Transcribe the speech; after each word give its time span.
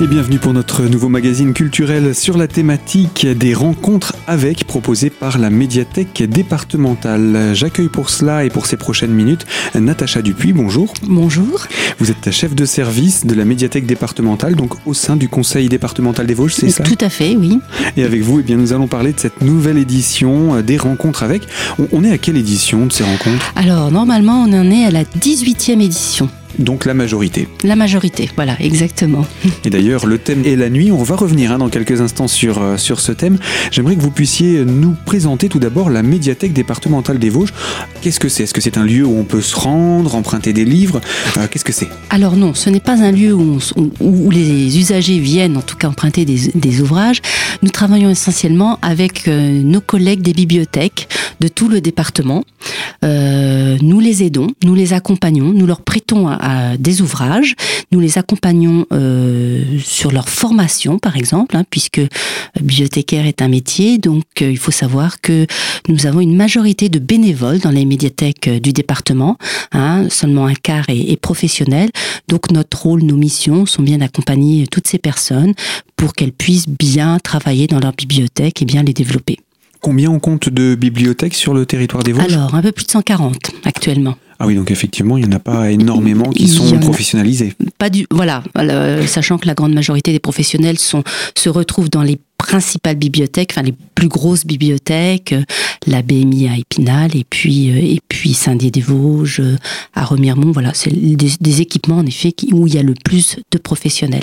Et 0.00 0.06
bienvenue 0.06 0.38
pour 0.38 0.52
notre 0.52 0.84
nouveau 0.84 1.08
magazine 1.08 1.52
culturel 1.52 2.14
sur 2.14 2.38
la 2.38 2.46
thématique 2.46 3.26
des 3.26 3.52
rencontres 3.52 4.14
avec 4.28 4.64
proposé 4.64 5.10
par 5.10 5.38
la 5.38 5.50
médiathèque 5.50 6.22
départementale. 6.22 7.50
J'accueille 7.54 7.88
pour 7.88 8.08
cela 8.08 8.44
et 8.44 8.48
pour 8.48 8.66
ces 8.66 8.76
prochaines 8.76 9.10
minutes 9.10 9.44
Natacha 9.74 10.22
Dupuis, 10.22 10.52
bonjour. 10.52 10.94
Bonjour. 11.02 11.66
Vous 11.98 12.12
êtes 12.12 12.30
chef 12.30 12.54
de 12.54 12.64
service 12.64 13.26
de 13.26 13.34
la 13.34 13.44
médiathèque 13.44 13.86
départementale, 13.86 14.54
donc 14.54 14.74
au 14.86 14.94
sein 14.94 15.16
du 15.16 15.28
conseil 15.28 15.68
départemental 15.68 16.28
des 16.28 16.34
Vosges, 16.34 16.54
c'est 16.54 16.70
ça? 16.70 16.84
Tout 16.84 16.98
à 17.00 17.08
fait, 17.08 17.34
oui. 17.34 17.58
Et 17.96 18.04
avec 18.04 18.22
vous, 18.22 18.38
eh 18.38 18.44
bien, 18.44 18.56
nous 18.56 18.72
allons 18.72 18.86
parler 18.86 19.12
de 19.12 19.18
cette 19.18 19.42
nouvelle 19.42 19.78
édition 19.78 20.60
des 20.62 20.76
rencontres 20.76 21.24
avec. 21.24 21.42
On 21.90 22.04
est 22.04 22.12
à 22.12 22.18
quelle 22.18 22.36
édition 22.36 22.86
de 22.86 22.92
ces 22.92 23.02
rencontres? 23.02 23.52
Alors 23.56 23.90
normalement 23.90 24.44
on 24.46 24.52
en 24.52 24.70
est 24.70 24.84
à 24.84 24.92
la 24.92 25.02
18e 25.02 25.80
édition. 25.80 26.28
Donc 26.58 26.84
la 26.86 26.94
majorité. 26.94 27.46
La 27.62 27.76
majorité, 27.76 28.28
voilà, 28.34 28.56
exactement. 28.60 29.24
Et 29.64 29.70
d'ailleurs, 29.70 30.06
le 30.06 30.18
thème 30.18 30.44
est 30.44 30.56
la 30.56 30.70
nuit. 30.70 30.90
On 30.90 31.02
va 31.04 31.14
revenir 31.14 31.52
hein, 31.52 31.58
dans 31.58 31.68
quelques 31.68 32.00
instants 32.00 32.26
sur, 32.26 32.60
euh, 32.60 32.76
sur 32.76 33.00
ce 33.00 33.12
thème. 33.12 33.38
J'aimerais 33.70 33.94
que 33.94 34.00
vous 34.00 34.10
puissiez 34.10 34.64
nous 34.64 34.96
présenter 35.06 35.48
tout 35.48 35.60
d'abord 35.60 35.88
la 35.88 36.02
médiathèque 36.02 36.52
départementale 36.52 37.18
des 37.18 37.30
Vosges. 37.30 37.52
Qu'est-ce 38.00 38.18
que 38.18 38.28
c'est? 38.28 38.44
Est-ce 38.44 38.54
que 38.54 38.60
c'est 38.60 38.76
un 38.76 38.84
lieu 38.84 39.04
où 39.04 39.16
on 39.18 39.24
peut 39.24 39.40
se 39.40 39.54
rendre, 39.54 40.16
emprunter 40.16 40.52
des 40.52 40.64
livres? 40.64 41.00
Euh, 41.36 41.46
Qu'est-ce 41.48 41.64
que 41.64 41.72
c'est? 41.72 41.88
Alors 42.10 42.36
non, 42.36 42.54
ce 42.54 42.70
n'est 42.70 42.80
pas 42.80 43.00
un 43.00 43.12
lieu 43.12 43.32
où, 43.32 43.58
où, 44.00 44.30
les 44.30 44.78
usagers 44.78 45.20
viennent 45.20 45.56
en 45.56 45.62
tout 45.62 45.76
cas 45.76 45.88
emprunter 45.88 46.24
des, 46.24 46.50
des 46.54 46.80
ouvrages. 46.80 47.22
Nous 47.62 47.70
travaillons 47.70 48.10
essentiellement 48.10 48.78
avec 48.82 49.28
euh, 49.28 49.62
nos 49.62 49.80
collègues 49.80 50.22
des 50.22 50.32
bibliothèques 50.32 51.08
de 51.40 51.48
tout 51.48 51.68
le 51.68 51.80
département. 51.80 52.44
nous 53.02 54.00
les 54.00 54.24
aidons, 54.24 54.48
nous 54.64 54.74
les 54.74 54.92
accompagnons, 54.92 55.52
nous 55.52 55.66
leur 55.66 55.82
prêtons 55.82 56.26
à, 56.28 56.47
des 56.78 57.02
ouvrages. 57.02 57.54
Nous 57.90 58.00
les 58.00 58.18
accompagnons 58.18 58.86
euh, 58.92 59.62
sur 59.82 60.12
leur 60.12 60.28
formation, 60.28 60.98
par 60.98 61.16
exemple, 61.16 61.56
hein, 61.56 61.64
puisque 61.70 62.00
bibliothécaire 62.60 63.26
est 63.26 63.42
un 63.42 63.48
métier. 63.48 63.98
Donc, 63.98 64.24
euh, 64.42 64.50
il 64.50 64.58
faut 64.58 64.70
savoir 64.70 65.20
que 65.20 65.46
nous 65.88 66.06
avons 66.06 66.20
une 66.20 66.36
majorité 66.36 66.88
de 66.88 66.98
bénévoles 66.98 67.60
dans 67.60 67.70
les 67.70 67.84
médiathèques 67.84 68.48
euh, 68.48 68.60
du 68.60 68.72
département. 68.72 69.38
Hein, 69.72 70.08
seulement 70.10 70.46
un 70.46 70.54
quart 70.54 70.88
est, 70.88 71.10
est 71.10 71.20
professionnel. 71.20 71.90
Donc, 72.28 72.50
notre 72.50 72.82
rôle, 72.82 73.02
nos 73.02 73.16
missions 73.16 73.66
sont 73.66 73.82
bien 73.82 73.98
d'accompagner 73.98 74.66
toutes 74.66 74.86
ces 74.86 74.98
personnes 74.98 75.54
pour 75.96 76.12
qu'elles 76.12 76.32
puissent 76.32 76.68
bien 76.68 77.18
travailler 77.18 77.66
dans 77.66 77.80
leur 77.80 77.92
bibliothèque 77.92 78.62
et 78.62 78.64
bien 78.64 78.82
les 78.82 78.92
développer. 78.92 79.38
Combien 79.80 80.10
on 80.10 80.18
compte 80.18 80.48
de 80.48 80.74
bibliothèques 80.74 81.34
sur 81.34 81.54
le 81.54 81.64
territoire 81.64 82.02
des 82.02 82.12
Vosges? 82.12 82.32
Alors, 82.32 82.54
un 82.54 82.62
peu 82.62 82.72
plus 82.72 82.84
de 82.84 82.90
140 82.90 83.52
actuellement. 83.64 84.16
Ah 84.40 84.46
oui, 84.46 84.54
donc 84.54 84.70
effectivement, 84.70 85.16
il 85.16 85.26
n'y 85.26 85.34
en 85.34 85.36
a 85.36 85.40
pas 85.40 85.70
énormément 85.70 86.30
qui 86.30 86.46
sont 86.46 86.78
professionnalisés. 86.78 87.54
Pas 87.78 87.90
du, 87.90 88.06
voilà, 88.10 88.44
sachant 89.06 89.38
que 89.38 89.46
la 89.46 89.54
grande 89.54 89.74
majorité 89.74 90.12
des 90.12 90.20
professionnels 90.20 90.78
sont, 90.78 91.02
se 91.36 91.48
retrouvent 91.48 91.90
dans 91.90 92.02
les 92.02 92.18
principales 92.38 92.96
bibliothèques, 92.96 93.50
enfin 93.52 93.62
les 93.62 93.74
plus 93.94 94.08
grosses 94.08 94.46
bibliothèques, 94.46 95.32
euh, 95.32 95.42
la 95.86 96.02
BMI 96.02 96.48
à 96.48 96.56
Épinal 96.56 97.16
et 97.16 97.24
puis 97.28 97.70
euh, 97.70 97.76
et 97.76 98.00
puis 98.08 98.32
Saint-Dié-des-Vosges 98.32 99.40
euh, 99.40 99.56
à 99.94 100.04
Remiremont. 100.04 100.52
Voilà, 100.52 100.72
c'est 100.72 100.90
des, 100.90 101.30
des, 101.40 101.60
équipements 101.60 101.98
en 101.98 102.06
effet 102.06 102.32
où 102.52 102.66
il 102.66 102.74
y 102.74 102.78
a 102.78 102.82
le 102.82 102.94
plus 103.04 103.36
de 103.50 103.58
professionnels. 103.58 104.22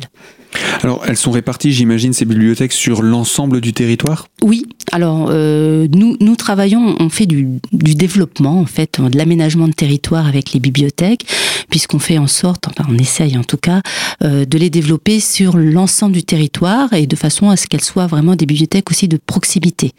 Alors, 0.81 1.03
elles 1.07 1.17
sont 1.17 1.31
réparties, 1.31 1.71
j'imagine, 1.71 2.13
ces 2.13 2.25
bibliothèques 2.25 2.73
sur 2.73 3.01
l'ensemble 3.01 3.61
du 3.61 3.73
territoire? 3.73 4.27
Oui. 4.41 4.65
Alors, 4.91 5.27
euh, 5.29 5.87
nous, 5.93 6.15
nous 6.19 6.35
travaillons, 6.35 6.95
on 6.99 7.09
fait 7.09 7.25
du, 7.25 7.47
du 7.71 7.95
développement, 7.95 8.59
en 8.59 8.65
fait, 8.65 8.99
de 9.01 9.17
l'aménagement 9.17 9.67
de 9.67 9.73
territoire 9.73 10.27
avec 10.27 10.53
les 10.53 10.59
bibliothèques, 10.59 11.25
puisqu'on 11.69 11.99
fait 11.99 12.17
en 12.17 12.27
sorte, 12.27 12.67
enfin, 12.67 12.87
on 12.89 12.97
essaye 12.97 13.37
en 13.37 13.43
tout 13.43 13.57
cas, 13.57 13.81
euh, 14.23 14.45
de 14.45 14.57
les 14.57 14.69
développer 14.69 15.19
sur 15.19 15.57
l'ensemble 15.57 16.13
du 16.13 16.23
territoire 16.23 16.93
et 16.93 17.07
de 17.07 17.15
façon 17.15 17.49
à 17.49 17.57
ce 17.57 17.67
qu'elles 17.67 17.81
soient 17.81 18.07
vraiment 18.07 18.35
des 18.35 18.45
bibliothèques 18.45 18.89
aussi 18.91 19.07
de 19.07 19.17
proximité. 19.17 19.91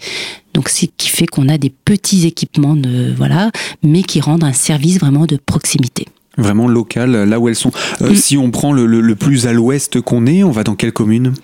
Donc, 0.55 0.69
ce 0.69 0.87
qui 0.97 1.09
fait 1.09 1.27
qu'on 1.27 1.49
a 1.49 1.59
des 1.59 1.71
petits 1.71 2.27
équipements, 2.27 2.77
de, 2.77 3.13
voilà, 3.17 3.51
mais 3.83 4.03
qui 4.03 4.21
rendent 4.21 4.45
un 4.45 4.53
service 4.53 4.99
vraiment 4.99 5.27
de 5.27 5.37
proximité 5.37 6.07
vraiment 6.37 6.69
local, 6.69 7.29
là 7.29 7.41
où 7.41 7.49
elles 7.49 7.55
sont. 7.55 7.73
Euh, 8.03 8.15
si 8.15 8.37
on 8.37 8.51
prend 8.51 8.73
le, 8.73 9.15
plus 9.15 9.47
à 9.47 9.53
l'ouest 9.53 10.01
qu'on 10.01 10.27
est, 10.27 10.43
on 10.43 10.51
va 10.51 10.65
dans 10.65 10.75
quelle 10.75 10.93
commune? 10.93 11.35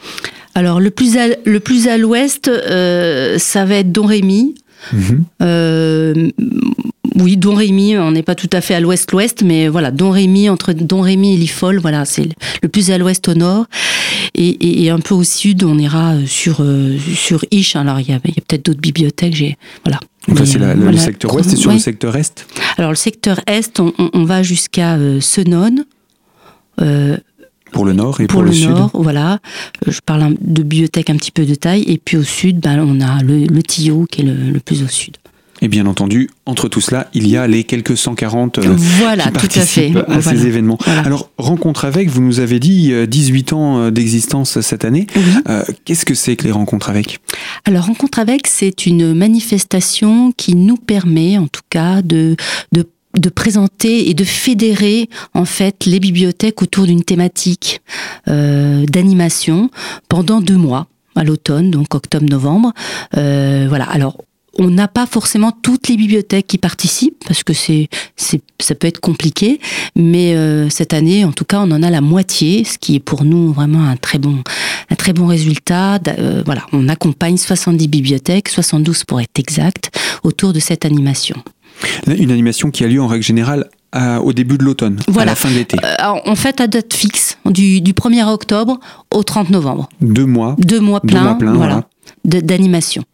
Alors 0.54 0.80
le 0.80 0.91
plus 0.91 1.16
à, 1.16 1.28
le 1.44 1.60
plus 1.60 1.88
à 1.88 1.97
l'ouest, 1.97 2.48
euh, 2.48 3.38
ça 3.38 3.64
va 3.64 3.76
être 3.76 3.91
Don 3.92 4.06
Euh, 5.41 6.31
oui, 7.16 7.37
Don 7.37 7.54
Rémy, 7.54 7.98
on 7.98 8.12
n'est 8.12 8.22
pas 8.22 8.34
tout 8.34 8.50
à 8.53 8.60
fait 8.60 8.75
à 8.75 8.81
l'ouest-ouest, 8.81 9.43
mais 9.44 9.69
voilà, 9.69 9.91
Don 9.91 10.10
Rémy, 10.10 10.48
entre 10.48 10.72
Don 10.72 11.00
Rémy 11.00 11.34
et 11.34 11.37
Lifol, 11.37 11.78
voilà, 11.78 12.04
c'est 12.04 12.28
le 12.62 12.69
plus 12.69 12.91
à 12.91 12.98
l'ouest 12.98 13.28
au 13.28 13.34
nord. 13.34 13.66
Et, 14.34 14.91
un 14.91 14.98
peu 14.98 15.15
au 15.15 15.25
sud, 15.25 15.62
on 15.65 15.78
ira 15.78 16.15
sur, 16.26 16.65
sur 17.15 17.44
Isch. 17.50 17.76
Alors, 17.76 18.00
il 18.00 18.09
y 18.09 18.12
a, 18.12 18.19
peut-être 18.19 18.65
d'autres 18.65 18.81
bibliothèques, 18.81 19.34
j'ai, 19.34 19.56
voilà. 19.84 20.00
Donc 20.28 20.38
c'est 20.47 20.59
le 20.59 20.97
secteur 20.97 21.34
ouest 21.34 21.53
et 21.53 21.56
sur 21.56 21.72
le 21.72 21.78
secteur 21.78 22.16
est? 22.16 22.47
Alors 22.78 22.91
le 22.91 22.97
secteur 22.97 23.41
est, 23.47 23.81
on, 23.81 24.25
va 24.25 24.42
jusqu'à 24.42 24.94
euh, 24.94 25.21
euh, 26.81 27.16
pour 27.72 27.84
le 27.84 27.93
nord 27.93 28.21
et 28.21 28.27
pour, 28.27 28.41
pour 28.41 28.43
le, 28.43 28.50
le 28.50 28.66
nord, 28.66 28.91
voilà. 28.94 29.41
Euh, 29.87 29.91
je 29.91 30.00
parle 30.05 30.34
de 30.41 30.62
bibliothèque 30.62 31.10
un 31.10 31.16
petit 31.16 31.31
peu 31.31 31.44
de 31.44 31.55
taille. 31.55 31.84
Et 31.87 31.99
puis 31.99 32.16
au 32.16 32.22
sud, 32.22 32.60
ben, 32.60 32.81
on 32.81 33.00
a 33.00 33.22
le, 33.22 33.44
le 33.44 33.62
Tillot 33.62 34.06
qui 34.10 34.22
est 34.22 34.25
le 34.25 34.60
plus 34.60 34.83
au 34.83 34.88
sud. 34.88 35.16
Et 35.65 35.69
bien 35.69 35.87
entendu, 35.87 36.28
entre 36.44 36.66
tout 36.66 36.81
cela, 36.81 37.09
il 37.15 37.28
y 37.28 37.37
a 37.37 37.47
les 37.47 37.62
quelques 37.62 37.97
140 37.97 38.59
euh, 38.59 38.75
voilà, 38.99 39.27
qui 39.27 39.31
participent 39.31 39.97
à, 40.09 40.21
ces 40.21 40.49
événements. 40.49 40.77
Alors, 40.87 41.31
rencontre 41.38 41.84
avec, 41.84 42.09
vous 42.09 42.21
nous 42.21 42.41
avez 42.41 42.59
dit 42.59 42.93
18 43.06 43.53
euh, 43.53 43.56
ans 43.56 43.91
d'existence 43.93 44.60
cette 44.60 44.84
année. 44.84 45.06
Qu'est-ce 45.84 46.04
que 46.04 46.15
c'est 46.15 46.34
que 46.34 46.44
les 46.44 46.50
rencontres 46.50 46.91
avec? 46.91 47.21
Alors, 47.65 47.87
rencontre 47.87 48.19
avec, 48.19 48.49
c'est 48.49 48.87
une 48.87 49.15
manifestation 49.15 50.33
qui 50.33 50.56
nous 50.56 50.77
permet, 50.77 51.39
en 51.39 51.47
tout 51.47 51.62
cas, 51.71 52.03
de, 52.03 52.34
de 52.72 52.84
de 53.17 53.28
présenter 53.28 54.09
et 54.09 54.15
de 54.15 54.25
fédérer 54.25 55.09
en 55.34 55.45
fait 55.45 55.87
les 55.87 56.00
bibliothèques 56.00 56.62
autour 56.62 56.87
d'une 56.87 57.05
thématique 57.05 57.81
d'animation 58.27 59.71
pendant 60.09 60.41
deux 60.41 60.56
mois 60.56 60.87
à 61.15 61.25
l'automne, 61.25 61.71
donc 61.71 61.95
octobre-novembre. 61.95 62.72
voilà. 63.12 63.84
Alors 63.84 64.17
on 64.59 64.71
n'a 64.71 64.89
pas 64.89 65.06
forcément 65.06 65.51
toutes 65.51 65.89
les 65.89 65.97
bibliothèques 65.97 66.47
qui 66.47 66.59
participent 66.59 67.25
parce 67.27 67.43
que 67.43 67.53
c'est, 67.53 67.89
ça 68.17 68.75
peut 68.75 68.87
être 68.87 69.01
compliqué, 69.01 69.61
mais 69.97 70.34
euh, 70.34 70.69
cette 70.69 70.93
année, 70.93 71.25
en 71.25 71.33
tout 71.33 71.45
cas, 71.45 71.61
on 71.61 71.71
en 71.71 71.83
a 71.83 71.91
la 71.91 72.01
moitié, 72.01 72.65
ce 72.65 72.78
qui 72.78 72.97
est 72.97 73.01
pour 73.01 73.25
nous 73.25 73.53
vraiment 73.53 73.84
un 73.84 73.97
très 73.97 74.19
bon, 74.19 74.43
un 74.91 74.95
très 74.95 75.12
bon 75.12 75.27
résultat. 75.27 75.99
Euh, 76.06 76.43
voilà, 76.45 76.67
on 76.72 76.89
accompagne 76.89 77.37
70 77.37 77.89
bibliothèques, 77.89 78.49
72 78.49 79.05
pour 79.05 79.21
être 79.21 79.39
exact, 79.39 79.99
autour 80.22 80.53
de 80.53 80.61
cette 80.61 80.84
animation. 80.84 81.37
Une 82.06 82.31
animation 82.31 82.71
qui 82.71 82.84
a 82.84 82.88
lieu 82.88 83.00
en 83.00 83.06
règle 83.06 83.25
générale 83.25 83.69
au 84.22 84.33
début 84.33 84.56
de 84.56 84.65
l'automne, 84.65 84.99
à 85.19 85.25
la 85.27 85.34
fin 85.34 85.50
de 85.50 85.55
l'été. 85.55 85.77
Euh, 85.84 86.21
on 86.25 86.34
fait 86.34 86.62
à 86.62 86.66
date 86.66 86.94
fixe, 86.94 87.37
du, 87.44 87.81
1er 87.81 88.25
octobre 88.27 88.81
au 89.12 89.22
30 89.22 89.50
novembre. 89.50 89.88
Deux 90.00 90.25
mois. 90.25 90.56
Deux 90.59 90.81
mois 90.81 91.00
pleins, 91.00 91.37
voilà, 91.38 91.84
d'animation. 92.25 93.05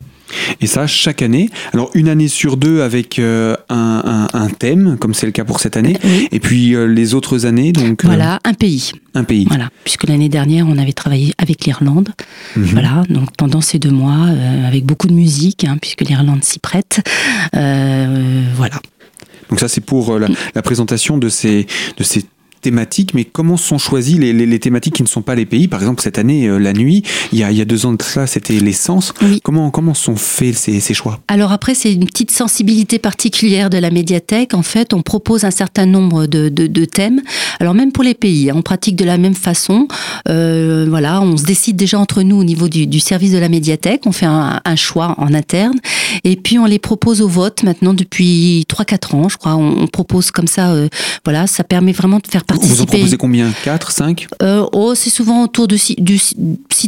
Et 0.61 0.67
ça, 0.67 0.87
chaque 0.87 1.23
année. 1.23 1.51
Alors, 1.73 1.91
une 1.95 2.09
année 2.09 2.29
sur 2.29 2.57
deux 2.57 2.83
avec 2.83 3.19
euh, 3.19 3.57
un, 3.69 4.49
thème, 4.59 4.97
comme 4.99 5.15
c'est 5.15 5.27
le 5.27 5.33
cas 5.33 5.45
pour 5.45 5.61
cette 5.61 5.77
année. 5.77 5.97
Et 6.33 6.41
puis 6.41 6.75
euh, 6.75 6.87
les 6.87 7.15
autres 7.15 7.47
années, 7.47 7.73
donc. 7.73 8.05
Euh, 8.05 8.09
voilà, 8.09 8.41
un 8.45 8.55
pays. 8.55 8.93
Un 9.15 9.25
pays. 9.25 9.47
Voilà, 9.49 9.69
puisque 9.85 10.07
l'année 10.07 10.29
dernière, 10.29 10.67
on 10.69 10.79
avait 10.79 10.93
travaillé 10.93 11.35
avec 11.39 11.65
l'Irlande. 11.65 12.11
Mhm. 12.57 12.65
Voilà, 12.65 13.03
donc 13.09 13.31
pendant 13.37 13.61
ces 13.61 13.79
deux 13.79 13.91
mois, 13.91 14.29
avec 14.67 14.85
beaucoup 14.85 15.07
de 15.07 15.13
musique, 15.13 15.65
hein, 15.65 15.77
puisque 15.81 16.03
l'Irlande 16.03 16.45
s'y 16.45 16.59
prête. 16.59 17.01
Donc 19.49 19.61
ça, 19.61 19.69
c'est 19.69 19.81
pour 19.81 20.19
la, 20.19 20.29
la, 20.55 20.63
présentation 20.63 21.19
de 21.19 21.29
ces, 21.29 21.67
de 21.97 22.03
ces 22.05 22.25
thématiques, 22.69 23.15
mais 23.15 23.25
comment 23.25 23.57
sont 23.57 23.79
choisies 23.79 24.19
les, 24.19 24.59
thématiques 24.59 24.97
qui 24.97 25.03
ne 25.03 25.09
sont 25.09 25.23
pas 25.23 25.35
les 25.35 25.47
pays? 25.47 25.69
Par 25.69 25.81
exemple, 25.81 26.03
cette 26.03 26.19
année, 26.19 26.47
euh, 26.49 26.59
la 26.59 26.75
nuit, 26.75 27.03
il 27.33 27.39
y, 27.39 27.43
a, 27.43 27.51
il 27.51 27.57
y 27.57 27.63
a 27.63 27.65
deux 27.65 27.87
ans 27.87 27.95
de 27.95 28.03
ça, 28.03 28.27
c'était 28.27 28.61
l'essence. 28.61 29.15
Comment, 29.43 29.71
comment 29.71 29.95
sont 29.95 30.17
faits 30.17 30.55
ces, 30.55 30.81
ces 30.81 30.93
choix? 30.93 31.19
Alors 31.29 31.51
après, 31.51 31.75
c'est 31.75 31.95
une 31.95 32.05
petite 32.05 32.31
sensibilité 32.31 32.99
particulière 32.99 33.71
de 33.71 33.79
la 33.79 33.91
médiathèque. 33.91 34.53
En 34.53 34.63
fait, 34.63 34.93
on 34.93 35.01
propose 35.01 35.45
un 35.45 35.51
certain 35.51 35.87
nombre 35.87 36.27
de, 36.27 36.51
de, 36.51 36.85
thèmes. 36.85 37.23
Alors 37.59 37.73
même 37.73 37.91
pour 37.91 38.05
les 38.05 38.13
pays, 38.13 38.51
hein, 38.51 38.55
on 38.57 38.61
pratique 38.61 38.97
de 38.97 39.05
la 39.07 39.17
même 39.17 39.35
façon. 39.35 39.89
Euh, 40.29 40.85
voilà, 40.91 41.23
on 41.23 41.39
se 41.39 41.45
décide 41.45 41.77
déjà 41.77 41.99
entre 41.99 42.23
nous 42.23 42.37
au 42.37 42.45
niveau 42.45 42.69
du, 42.69 42.87
du 42.87 43.01
service 43.01 43.33
de 43.33 43.39
la 43.39 43.49
médiathèque. 43.49 44.03
On 44.05 44.13
fait 44.13 44.27
un, 44.27 44.61
un, 44.63 44.77
choix 44.77 45.15
en 45.17 45.33
interne. 45.33 45.79
Et 46.25 46.37
puis 46.37 46.59
on 46.59 46.67
les 46.67 46.79
propose 46.79 47.23
au 47.23 47.29
vote 47.29 47.63
maintenant 47.63 47.95
depuis 47.95 48.67
3-4 48.69 49.17
ans, 49.17 49.29
je 49.31 49.39
crois. 49.39 49.55
On, 49.55 49.87
propose 49.87 50.31
comme 50.31 50.47
ça, 50.47 50.73
euh, 50.73 50.89
voilà, 51.25 51.47
ça 51.47 51.65
permet 51.65 51.93
vraiment 51.93 52.19
de 52.19 52.27
faire 52.27 52.45
vous 52.61 52.81
en 52.83 52.87
proposez 52.87 53.17
combien? 53.17 53.51
4, 53.65 53.93
5 53.93 54.27
euh, 54.43 54.67
Oh, 54.73 54.95
c'est 54.95 55.11
souvent 55.11 55.45
autour 55.45 55.69
de 55.69 55.77
6 55.77 56.37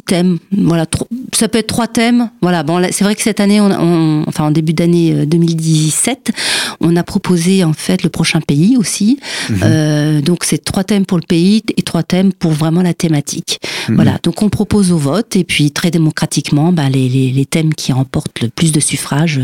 thèmes. 0.07 0.39
Voilà, 0.53 0.87
ça 1.33 1.49
peut 1.49 1.59
être 1.59 1.67
3 1.67 1.89
thèmes. 1.89 2.31
Voilà, 2.43 2.63
bon, 2.63 2.83
c'est 2.91 3.05
vrai 3.05 3.15
que 3.15 3.23
cette 3.23 3.41
année, 3.41 3.61
on, 3.61 4.25
enfin 4.27 4.45
en 4.45 4.51
début 4.51 4.73
d'année 4.73 5.27
2017, 5.27 6.31
euh, 6.31 6.77
on 6.81 6.97
a 6.97 7.03
proposé 7.03 7.65
en 7.65 7.73
fait 7.73 8.03
le 8.03 8.09
prochain 8.09 8.41
pays 8.41 8.77
aussi. 8.77 9.19
Mhm. 9.51 10.23
donc 10.23 10.45
c'est 10.45 10.65
trois 10.65 10.85
thèmes 10.85 11.07
pour 11.07 11.19
le 11.19 11.27
pays 11.27 11.63
et 11.77 11.83
trois 11.83 12.03
thèmes 12.03 12.33
pour 12.33 12.53
vraiment 12.53 12.83
la 12.83 12.95
thématique. 12.95 13.61
Mhm. 13.89 13.95
Voilà, 13.97 14.19
donc 14.23 14.43
on 14.43 14.49
propose 14.49 14.93
au 14.93 14.99
vote 14.99 15.37
et 15.37 15.45
puis 15.45 15.71
très 15.71 15.91
démocratiquement, 15.91 16.73
bah, 16.73 16.89
les, 16.89 17.09
les, 17.09 17.31
les, 17.31 17.47
thèmes 17.47 17.75
qui 17.75 17.93
remportent 17.93 18.41
le 18.41 18.49
plus 18.49 18.73
de 18.73 18.81
suffrages, 18.81 19.41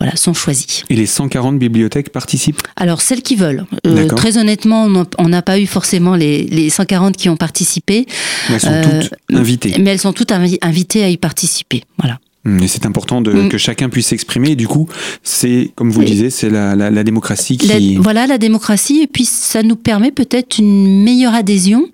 voilà, 0.00 0.16
sont 0.16 0.34
choisis. 0.34 0.84
Et 0.90 0.96
les 0.96 1.06
140 1.06 1.58
bibliothèques 1.58 2.10
participent? 2.10 2.62
Alors 2.76 3.00
celles 3.00 3.22
qui 3.22 3.36
veulent. 3.36 3.64
très 4.16 4.38
honnêtement, 4.38 4.88
on 5.18 5.28
n'a 5.28 5.42
pas 5.42 5.58
eu 5.58 5.66
forcément 5.66 6.16
les, 6.16 6.44
les 6.44 6.70
140 6.70 7.16
qui 7.16 7.28
ont 7.28 7.36
participé. 7.36 8.06
Mais 8.48 8.54
elles 8.54 8.60
sont 8.60 8.82
toutes 9.00 9.14
invitées. 9.32 9.74
Mais 9.78 9.90
elles 9.90 10.00
sont 10.00 10.12
toutes 10.12 10.32
invitées 10.32 11.04
à 11.04 11.08
y 11.08 11.16
participer. 11.16 11.82
Voilà. 11.98 12.18
Hum, 12.46 12.60
et 12.62 12.68
c'est 12.68 12.84
important 12.86 13.20
de, 13.20 13.32
Mm. 13.32 13.48
que 13.48 13.58
chacun 13.58 13.88
puisse 13.88 14.08
s'exprimer. 14.08 14.50
Et 14.50 14.56
du 14.56 14.68
coup, 14.68 14.86
c'est, 15.22 15.70
comme 15.76 15.90
vous 15.90 16.00
le 16.00 16.06
disiez, 16.06 16.30
c'est 16.30 16.50
la, 16.50 16.76
la, 16.76 16.90
la 16.90 17.04
démocratie 17.04 17.58
La- 17.66 17.78
qui. 17.78 17.96
voilà 17.96 18.26
la 18.26 18.38
démocratie 18.38 19.00
et 19.02 19.06
puis 19.06 19.24
ça 19.24 19.62
nous 19.62 19.76
permet 19.76 20.10
peut-être 20.12 20.58
une 20.58 21.02
meilleure 21.02 21.34
adhésion 21.34 21.86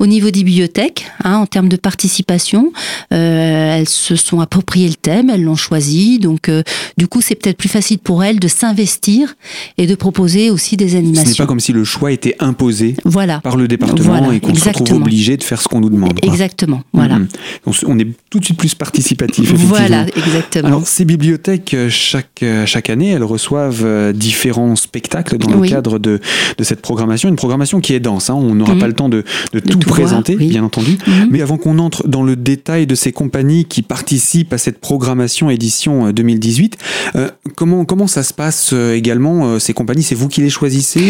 au 0.00 0.06
niveau 0.06 0.30
des 0.30 0.42
bibliothèques 0.44 1.06
hein, 1.24 1.36
en 1.36 1.46
termes 1.46 1.68
de 1.68 1.76
participation. 1.76 2.72
Euh, 3.12 3.78
elles 3.78 3.88
se 3.88 4.16
sont 4.16 4.40
appropriées 4.40 4.88
le 4.88 4.94
thème, 4.94 5.30
elles 5.30 5.44
l'ont 5.44 5.54
choisi, 5.56 6.18
donc 6.18 6.48
euh, 6.48 6.62
du 6.98 7.06
coup 7.06 7.20
c'est 7.20 7.34
peut-être 7.34 7.56
plus 7.58 7.68
facile 7.68 7.98
pour 7.98 8.24
elles 8.24 8.40
de 8.40 8.48
s'investir 8.48 9.34
et 9.78 9.86
de 9.86 9.94
proposer 9.94 10.50
aussi 10.50 10.76
des 10.76 10.88
Ce 10.88 10.92
n'est 10.94 10.98
animations. 10.98 11.44
pas 11.44 11.46
comme 11.46 11.60
si 11.60 11.72
le 11.72 11.84
choix 11.84 12.10
était 12.12 12.34
imposé 12.40 12.96
Voilà, 13.04 13.40
par 13.40 13.56
le 13.56 13.68
département 13.68 14.18
Voilà, 14.18 14.34
et 14.34 14.40
qu'on 14.40 14.54
se 14.54 14.68
retrouve 14.68 14.92
obligé 15.02 15.36
de 15.36 15.44
faire 15.44 15.60
ce 15.62 15.68
qu'on 15.68 15.80
nous 15.80 15.90
demande. 15.90 16.18
exactement. 16.22 16.82
Voilà. 16.92 17.18
Donc, 17.66 17.74
on 17.86 17.98
est 17.98 18.06
tout 18.30 18.40
de 18.40 18.44
suite 18.44 18.58
plus 18.58 18.74
participatif. 18.74 19.44
effectivement. 19.44 19.68
voilà, 19.76 19.91
exactement. 20.16 20.68
Alors, 20.68 20.86
ces 20.86 21.04
bibliothèques, 21.04 21.74
euh, 21.74 21.88
chaque, 21.90 22.42
euh, 22.42 22.66
chaque 22.66 22.90
année, 22.90 23.10
elles 23.10 23.24
reçoivent 23.24 23.82
euh, 23.84 24.12
différents 24.12 24.76
spectacles 24.76 25.38
dans 25.38 25.50
le 25.50 25.68
cadre 25.68 25.98
de, 25.98 26.20
de 26.58 26.64
cette 26.64 26.80
programmation. 26.82 27.28
Une 27.28 27.36
programmation 27.36 27.80
qui 27.80 27.94
est 27.94 28.00
dense. 28.00 28.30
hein. 28.30 28.34
On 28.34 28.54
n'aura 28.54 28.74
Mhm. 28.74 28.80
pas 28.80 28.86
le 28.86 28.92
temps 28.94 29.08
de, 29.08 29.24
de 29.52 29.60
De 29.60 29.68
tout, 29.68 29.78
tout 29.78 29.88
voir, 29.88 30.00
présenter, 30.00 30.36
oui. 30.36 30.48
bien 30.48 30.64
entendu. 30.64 30.98
Mhm. 31.06 31.28
Mais 31.30 31.42
avant 31.42 31.56
qu'on 31.58 31.78
entre 31.78 32.06
dans 32.08 32.22
le 32.22 32.36
détail 32.36 32.86
de 32.86 32.94
ces 32.94 33.12
compagnies 33.12 33.64
qui 33.64 33.82
participent 33.82 34.52
à 34.52 34.58
cette 34.58 34.80
programmation 34.80 35.50
édition 35.50 36.06
euh, 36.06 36.12
2018, 36.12 36.78
euh, 37.16 37.28
comment, 37.56 37.84
comment 37.84 38.06
ça 38.06 38.22
se 38.22 38.32
passe 38.34 38.72
également, 38.94 39.58
ces 39.58 39.72
compagnies? 39.74 40.02
C'est 40.02 40.14
vous 40.14 40.28
qui 40.28 40.40
les 40.40 40.50
choisissez 40.50 41.02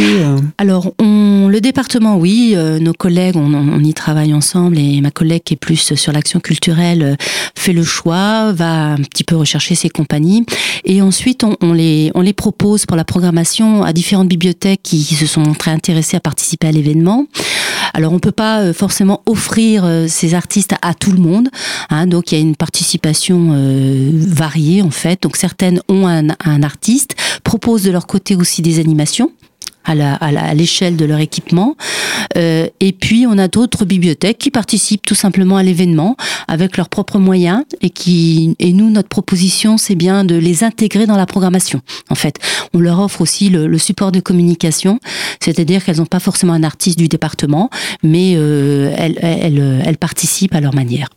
Alors, 0.59 0.93
on, 1.01 1.49
le 1.49 1.61
département, 1.61 2.17
oui, 2.17 2.55
euh, 2.57 2.79
nos 2.79 2.93
collègues, 2.93 3.37
on, 3.37 3.53
on 3.55 3.79
y 3.85 3.95
travaille 3.95 4.33
ensemble 4.35 4.79
et 4.79 5.01
ma 5.01 5.11
collègue 5.11 5.43
qui 5.45 5.55
est 5.55 5.57
plus 5.57 5.95
sur 5.95 6.13
l'action 6.13 6.41
culturelle 6.41 7.17
fait 7.57 7.73
le 7.73 7.83
choix, 7.85 8.53
va 8.53 8.72
un 8.73 8.97
petit 8.97 9.25
peu 9.25 9.37
rechercher 9.37 9.75
ses 9.75 9.89
compagnies 9.89 10.45
et 10.85 11.03
ensuite 11.03 11.45
on, 11.45 11.73
les, 11.73 12.11
on 12.15 12.21
les 12.21 12.33
propose 12.33 12.87
pour 12.87 12.97
la 12.97 13.05
programmation 13.05 13.83
à 13.83 13.93
différentes 13.93 14.29
bibliothèques 14.29 14.81
qui, 14.83 15.03
se 15.03 15.27
sont 15.27 15.53
très 15.55 15.71
intéressées 15.71 16.17
à 16.17 16.21
participer 16.21 16.69
à 16.69 16.73
l'événement. 16.73 17.27
Alors, 17.95 18.13
on 18.13 18.19
peut 18.19 18.33
pas 18.33 18.61
euh, 18.61 18.73
forcément 18.73 19.23
offrir 19.27 19.85
euh, 19.85 20.07
ces 20.09 20.35
artistes 20.35 20.75
à, 20.81 20.95
tout 20.95 21.13
le 21.13 21.19
monde, 21.19 21.49
hein, 21.91 22.07
donc 22.07 22.33
il 22.33 22.37
y 22.37 22.39
a 22.39 22.41
une 22.41 22.57
participation 22.57 23.51
euh, 23.53 24.11
variée 24.13 24.83
en 24.83 24.91
fait. 24.91 25.23
Donc, 25.23 25.37
certaines 25.37 25.81
ont 25.89 26.07
un 26.07 26.63
artiste, 26.63 27.15
proposent 27.45 27.83
de 27.83 27.91
leur 27.91 28.07
côté 28.07 28.35
aussi 28.35 28.63
des 28.63 28.79
animations 28.79 29.31
à 29.85 30.55
l'échelle 30.55 30.97
de 30.97 31.05
leur 31.05 31.19
équipement. 31.19 31.77
Euh, 32.37 32.67
et 32.81 32.93
puis, 32.93 33.27
on 33.29 33.39
a 33.39 33.49
d'autres 33.49 33.85
bibliothèques 33.85 34.39
qui 34.39 34.51
participent 34.51 35.05
tout 35.05 35.15
simplement 35.15 35.57
à 35.57 35.63
l'événement 35.63 36.17
avec 36.49 36.77
leurs 36.77 36.89
propres 36.89 37.19
moyens 37.19 37.65
et 37.81 37.91
qui, 37.91 38.57
et 38.59 38.73
nous, 38.73 38.91
notre 38.91 39.09
proposition, 39.09 39.77
c'est 39.79 39.95
bien 39.95 40.25
de 40.25 40.35
les 40.35 40.65
intégrer 40.65 41.07
dans 41.07 41.17
la 41.17 41.27
programmation. 41.27 41.81
En 42.11 42.15
fait, 42.15 42.37
on 42.75 42.81
leur 42.81 43.01
offre 43.01 43.21
aussi 43.21 43.51
le, 43.51 43.67
le 43.67 43.79
support 43.79 44.13
de 44.13 44.21
communication, 44.21 44.99
c'est-à-dire 45.41 45.85
qu'elles 45.85 45.99
n'ont 45.99 46.07
pas 46.07 46.21
forcément 46.21 46.53
un 46.53 46.63
artiste 46.63 46.99
du 46.99 47.09
département, 47.09 47.71
mais 48.03 48.35
euh, 48.37 48.95
elles, 48.97 49.19
elles, 49.21 49.83
elles 49.85 49.99
participent 49.99 50.55
à 50.55 50.61
leur 50.61 50.75
manière. 50.75 51.09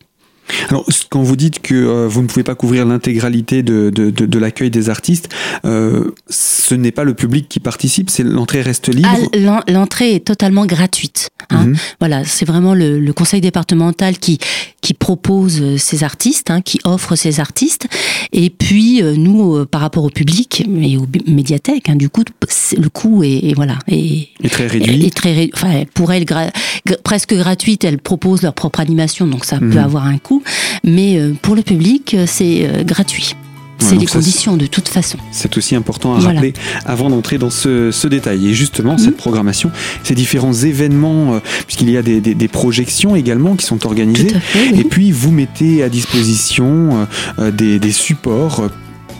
Alors, 0.68 0.84
quand 1.10 1.22
vous 1.22 1.36
dites 1.36 1.60
que 1.60 1.74
euh, 1.74 2.06
vous 2.08 2.22
ne 2.22 2.26
pouvez 2.26 2.42
pas 2.44 2.54
couvrir 2.54 2.84
l'intégralité 2.86 3.62
de, 3.62 3.90
de, 3.90 4.10
de- 4.10 4.26
de 4.26 4.38
l'accueil 4.38 4.70
des 4.70 4.88
artistes, 4.90 5.28
euh, 5.64 6.10
ce 6.28 6.74
n'est 6.74 6.92
pas 6.92 7.04
le 7.04 7.14
public 7.14 7.48
qui 7.48 7.60
participe, 7.60 8.10
c'est 8.10 8.22
l'entrée 8.24 8.60
reste 8.62 8.88
libre. 8.88 9.08
Ah, 9.10 9.36
l'en- 9.38 9.60
L'entrée 9.68 10.14
est 10.14 10.24
totalement 10.24 10.66
gratuite. 10.66 11.28
hein. 11.50 11.66
Mhm. 11.66 11.76
Voilà, 12.00 12.24
c'est 12.24 12.44
vraiment 12.46 12.74
le, 12.74 12.98
le 12.98 13.12
conseil 13.12 13.40
départemental 13.40 14.18
qui 14.18 14.38
qui 14.82 14.94
propose 14.94 15.60
euh, 15.62 15.78
ces 15.78 16.04
artistes, 16.04 16.48
hein, 16.48 16.60
qui 16.60 16.78
offre 16.84 17.16
ces 17.16 17.40
artistes. 17.40 17.88
Et 18.32 18.50
puis 18.50 19.02
euh, 19.02 19.14
nous, 19.16 19.64
par 19.66 19.80
rapport 19.80 20.04
au 20.04 20.10
public 20.10 20.64
et 20.80 20.96
aux 20.96 21.06
médiathèques, 21.26 21.88
hein, 21.88 21.96
du 21.96 22.08
coup, 22.08 22.22
le 22.78 22.88
coût 22.88 23.24
est, 23.24 23.48
est- 23.50 23.54
voilà 23.54 23.78
est, 23.88 24.28
est 24.44 24.48
très 24.48 24.66
réduit. 24.68 25.06
est 25.06 25.14
très 25.14 25.50
enfin 25.54 25.82
pour 25.92 26.12
elles 26.12 26.24
gra- 26.24 26.52
presque 27.02 27.34
gratuite. 27.34 27.82
Elles 27.84 27.98
proposent 27.98 28.42
leur 28.42 28.54
propre 28.54 28.78
animation, 28.80 29.26
donc 29.26 29.44
ça 29.44 29.58
Mhm. 29.58 29.72
peut 29.72 29.78
avoir 29.80 30.06
un 30.06 30.18
coût. 30.18 30.35
Mais 30.84 31.18
euh, 31.18 31.32
pour 31.40 31.54
le 31.56 31.62
public, 31.62 32.14
euh, 32.14 32.24
c'est 32.26 32.66
euh, 32.68 32.82
gratuit. 32.84 33.34
Ouais, 33.34 33.86
C'est 33.88 33.92
donc 33.96 34.00
les 34.00 34.06
ça, 34.06 34.12
conditions 34.14 34.56
de 34.56 34.66
toute 34.66 34.88
façon. 34.88 35.18
C'est 35.32 35.54
aussi 35.58 35.74
important 35.76 36.14
à 36.14 36.18
Voilà. 36.18 36.36
rappeler 36.40 36.54
avant 36.86 37.10
d'entrer 37.10 37.36
dans 37.36 37.50
ce, 37.50 37.90
ce 37.90 38.08
détail. 38.08 38.48
Et 38.48 38.54
justement, 38.54 38.96
cette 38.96 39.18
programmation, 39.18 39.70
ces 40.02 40.14
différents 40.14 40.54
événements, 40.54 41.34
euh, 41.34 41.38
puisqu'il 41.66 41.90
y 41.90 41.96
a 41.98 42.02
des, 42.02 42.20
des- 42.22 42.34
des 42.34 42.48
projections 42.48 43.14
également 43.16 43.54
qui 43.54 43.66
sont 43.66 43.84
organisées, 43.84 44.28
Tout 44.28 44.36
à 44.36 44.40
fait. 44.40 44.74
et 44.78 44.84
puis 44.84 45.12
vous 45.12 45.30
mettez 45.30 45.82
à 45.82 45.90
disposition 45.90 47.06
euh, 47.38 47.50
des, 47.50 47.78
des 47.78 47.92
supports 47.92 48.62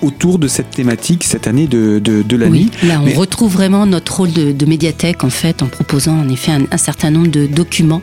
autour 0.06 0.38
de 0.38 0.48
cette 0.48 0.70
thématique 0.70 1.24
cette 1.24 1.46
année 1.46 1.66
de, 1.66 1.98
de, 1.98 2.22
de 2.22 2.36
la 2.36 2.46
Oui, 2.46 2.64
nuit. 2.64 2.88
là, 2.88 3.00
on 3.00 3.06
Mais- 3.06 3.14
retrouve 3.14 3.52
vraiment 3.52 3.86
notre 3.86 4.16
rôle 4.18 4.32
de, 4.32 4.52
de 4.52 4.66
médiathèque, 4.66 5.24
en 5.24 5.30
fait, 5.30 5.62
en 5.62 5.66
proposant 5.66 6.18
en 6.18 6.28
effet 6.28 6.52
un, 6.52 6.62
un 6.70 6.76
certain 6.76 7.10
nombre 7.10 7.28
de 7.28 7.46
documents, 7.46 8.02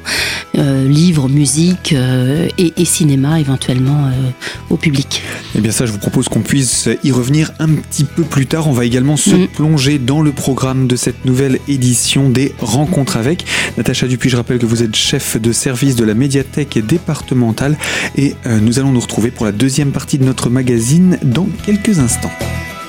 euh, 0.58 0.88
livres, 0.88 1.30
musique 1.30 1.94
euh, 1.94 2.48
et, 2.58 2.74
et 2.78 2.86
cinéma 2.86 3.40
éventuellement 3.40 4.08
euh, 4.08 4.30
au 4.70 4.78
public. 4.78 5.22
Eh 5.56 5.62
bien 5.62 5.72
ça, 5.72 5.86
je 5.86 5.92
vous 5.92 5.98
propose 6.00 6.28
qu'on 6.30 6.42
puisse 6.42 6.90
y 7.04 7.12
revenir 7.12 7.52
un 7.60 7.70
petit 7.70 8.04
peu 8.04 8.24
plus 8.24 8.46
tard. 8.46 8.68
On 8.68 8.74
va 8.74 8.86
également 8.86 9.18
se 9.18 9.34
Mm. 9.34 9.48
plonger 9.48 9.98
dans 10.00 10.22
le 10.22 10.32
programme 10.32 10.88
de 10.88 10.96
cette 10.96 11.26
nouvelle 11.26 11.60
édition 11.68 12.30
des 12.30 12.54
Rencontres 12.62 13.18
avec. 13.18 13.46
Natacha 13.78 14.08
Dupuis, 14.08 14.30
je 14.30 14.36
rappelle 14.38 14.60
que 14.60 14.66
vous 14.66 14.84
êtes 14.84 14.96
chef 14.96 15.38
de 15.42 15.52
service 15.52 15.96
de 15.96 16.04
la 16.04 16.14
médiathèque 16.14 16.78
départementale 16.86 17.78
et 18.18 18.36
nous 18.62 18.80
allons 18.80 18.92
nous 18.92 19.00
retrouver 19.00 19.32
pour 19.32 19.46
la 19.46 19.52
deuxième 19.52 19.92
partie 19.92 20.18
de 20.18 20.24
notre 20.26 20.50
magazine 20.50 21.18
dans 21.24 21.48
quelques 21.66 21.93
instants. 22.00 22.83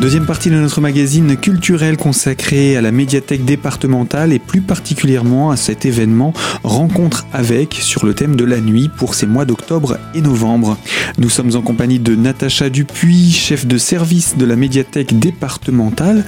Deuxième 0.00 0.26
partie 0.26 0.48
de 0.48 0.54
notre 0.54 0.80
magazine 0.80 1.36
culturel 1.36 1.96
consacré 1.96 2.76
à 2.76 2.80
la 2.80 2.92
médiathèque 2.92 3.44
départementale 3.44 4.32
et 4.32 4.38
plus 4.38 4.60
particulièrement 4.60 5.50
à 5.50 5.56
cet 5.56 5.86
événement 5.86 6.32
Rencontre 6.62 7.26
avec 7.32 7.74
sur 7.74 8.06
le 8.06 8.14
thème 8.14 8.36
de 8.36 8.44
la 8.44 8.60
nuit 8.60 8.88
pour 8.96 9.16
ces 9.16 9.26
mois 9.26 9.44
d'octobre 9.44 9.98
et 10.14 10.20
novembre. 10.20 10.76
Nous 11.18 11.28
sommes 11.28 11.56
en 11.56 11.62
compagnie 11.62 11.98
de 11.98 12.14
Natacha 12.14 12.70
Dupuis, 12.70 13.32
chef 13.32 13.66
de 13.66 13.76
service 13.76 14.36
de 14.36 14.46
la 14.46 14.54
médiathèque 14.54 15.18
départementale. 15.18 16.24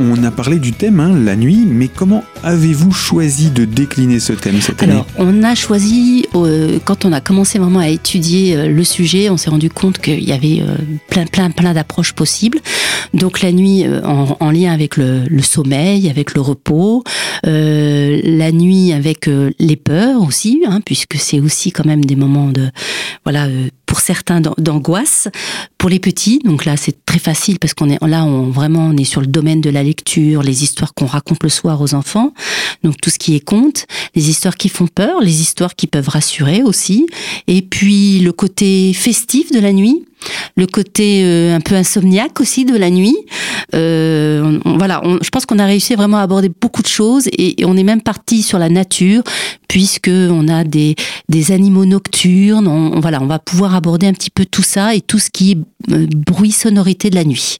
On 0.00 0.24
a 0.24 0.30
parlé 0.30 0.58
du 0.58 0.72
thème, 0.72 0.98
hein, 0.98 1.14
la 1.14 1.36
nuit, 1.36 1.64
mais 1.66 1.88
comment 1.88 2.24
avez-vous 2.42 2.90
choisi 2.90 3.50
de 3.50 3.64
décliner 3.66 4.18
ce 4.18 4.32
thème 4.32 4.60
cette 4.60 4.82
année 4.82 5.02
on 5.18 5.42
a 5.42 5.54
choisi, 5.54 6.24
euh, 6.34 6.78
quand 6.84 7.04
on 7.04 7.12
a 7.12 7.20
commencé 7.20 7.58
vraiment 7.58 7.80
à 7.80 7.88
étudier 7.88 8.56
euh, 8.56 8.68
le 8.68 8.84
sujet, 8.84 9.28
on 9.28 9.36
s'est 9.36 9.50
rendu 9.50 9.68
compte 9.68 9.98
qu'il 9.98 10.24
y 10.24 10.32
avait 10.32 10.62
euh, 10.62 10.76
plein, 11.08 11.26
plein, 11.26 11.50
plein 11.50 11.74
d'approches 11.74 12.14
possibles. 12.14 12.58
Donc 13.12 13.42
la 13.42 13.52
nuit 13.52 13.84
en, 14.04 14.36
en 14.38 14.50
lien 14.50 14.72
avec 14.72 14.96
le, 14.96 15.24
le 15.28 15.42
sommeil, 15.42 16.08
avec 16.08 16.34
le 16.34 16.40
repos, 16.40 17.02
la 17.42 18.52
nuit 18.52 18.92
avec 18.92 19.28
les 19.58 19.76
peurs 19.76 20.22
aussi, 20.22 20.62
hein, 20.66 20.80
puisque 20.84 21.16
c'est 21.16 21.40
aussi 21.40 21.72
quand 21.72 21.84
même 21.84 22.04
des 22.04 22.14
moments 22.14 22.48
de, 22.48 22.68
voilà, 23.24 23.48
pour 23.90 23.98
certains 24.00 24.40
d'an- 24.40 24.54
d'angoisse. 24.56 25.26
Pour 25.76 25.90
les 25.90 25.98
petits, 25.98 26.38
donc 26.44 26.64
là 26.64 26.76
c'est 26.76 27.04
très 27.04 27.18
facile 27.18 27.58
parce 27.58 27.74
qu'on 27.74 27.90
est 27.90 27.98
là, 28.06 28.24
on 28.24 28.50
vraiment 28.50 28.86
on 28.86 28.96
est 28.96 29.04
sur 29.04 29.20
le 29.20 29.26
domaine 29.26 29.60
de 29.60 29.68
la 29.70 29.82
lecture, 29.82 30.42
les 30.44 30.62
histoires 30.62 30.94
qu'on 30.94 31.06
raconte 31.06 31.42
le 31.42 31.48
soir 31.48 31.80
aux 31.80 31.94
enfants, 31.94 32.32
donc 32.84 33.00
tout 33.02 33.10
ce 33.10 33.18
qui 33.18 33.34
est 33.34 33.40
conte, 33.44 33.86
les 34.14 34.30
histoires 34.30 34.54
qui 34.56 34.68
font 34.68 34.86
peur, 34.86 35.20
les 35.20 35.40
histoires 35.40 35.74
qui 35.74 35.88
peuvent 35.88 36.08
rassurer 36.08 36.62
aussi, 36.62 37.06
et 37.48 37.62
puis 37.62 38.20
le 38.20 38.32
côté 38.32 38.92
festif 38.92 39.50
de 39.50 39.58
la 39.58 39.72
nuit, 39.72 40.04
le 40.56 40.66
côté 40.66 41.22
euh, 41.24 41.56
un 41.56 41.60
peu 41.60 41.74
insomniaque 41.74 42.40
aussi 42.42 42.66
de 42.66 42.76
la 42.76 42.90
nuit. 42.90 43.16
Euh, 43.74 44.58
voilà, 44.66 45.02
je 45.22 45.30
pense 45.30 45.46
qu'on 45.46 45.58
a 45.58 45.64
réussi 45.64 45.94
vraiment 45.94 46.18
à 46.18 46.22
aborder 46.22 46.50
beaucoup 46.60 46.82
de 46.82 46.86
choses 46.88 47.26
et, 47.32 47.56
on 47.64 47.74
est 47.76 47.82
même 47.84 48.02
parti 48.02 48.42
sur 48.42 48.58
la 48.58 48.68
nature 48.68 49.22
puisque 49.68 50.10
on 50.10 50.46
a 50.48 50.64
des, 50.64 50.94
des 51.30 51.52
animaux 51.52 51.86
nocturnes. 51.86 52.66
On- 52.68 53.00
voilà, 53.00 53.22
on 53.22 53.26
va 53.26 53.38
pouvoir 53.38 53.74
aborder 53.80 54.06
un 54.06 54.12
petit 54.12 54.30
peu 54.30 54.44
tout 54.44 54.62
ça 54.62 54.94
et 54.94 55.00
tout 55.00 55.18
ce 55.18 55.30
qui 55.30 55.52
est 55.52 55.58
euh, 55.92 56.06
bruit, 56.14 56.52
sonorité 56.52 57.10
de 57.10 57.16
la 57.16 57.24
nuit. 57.24 57.58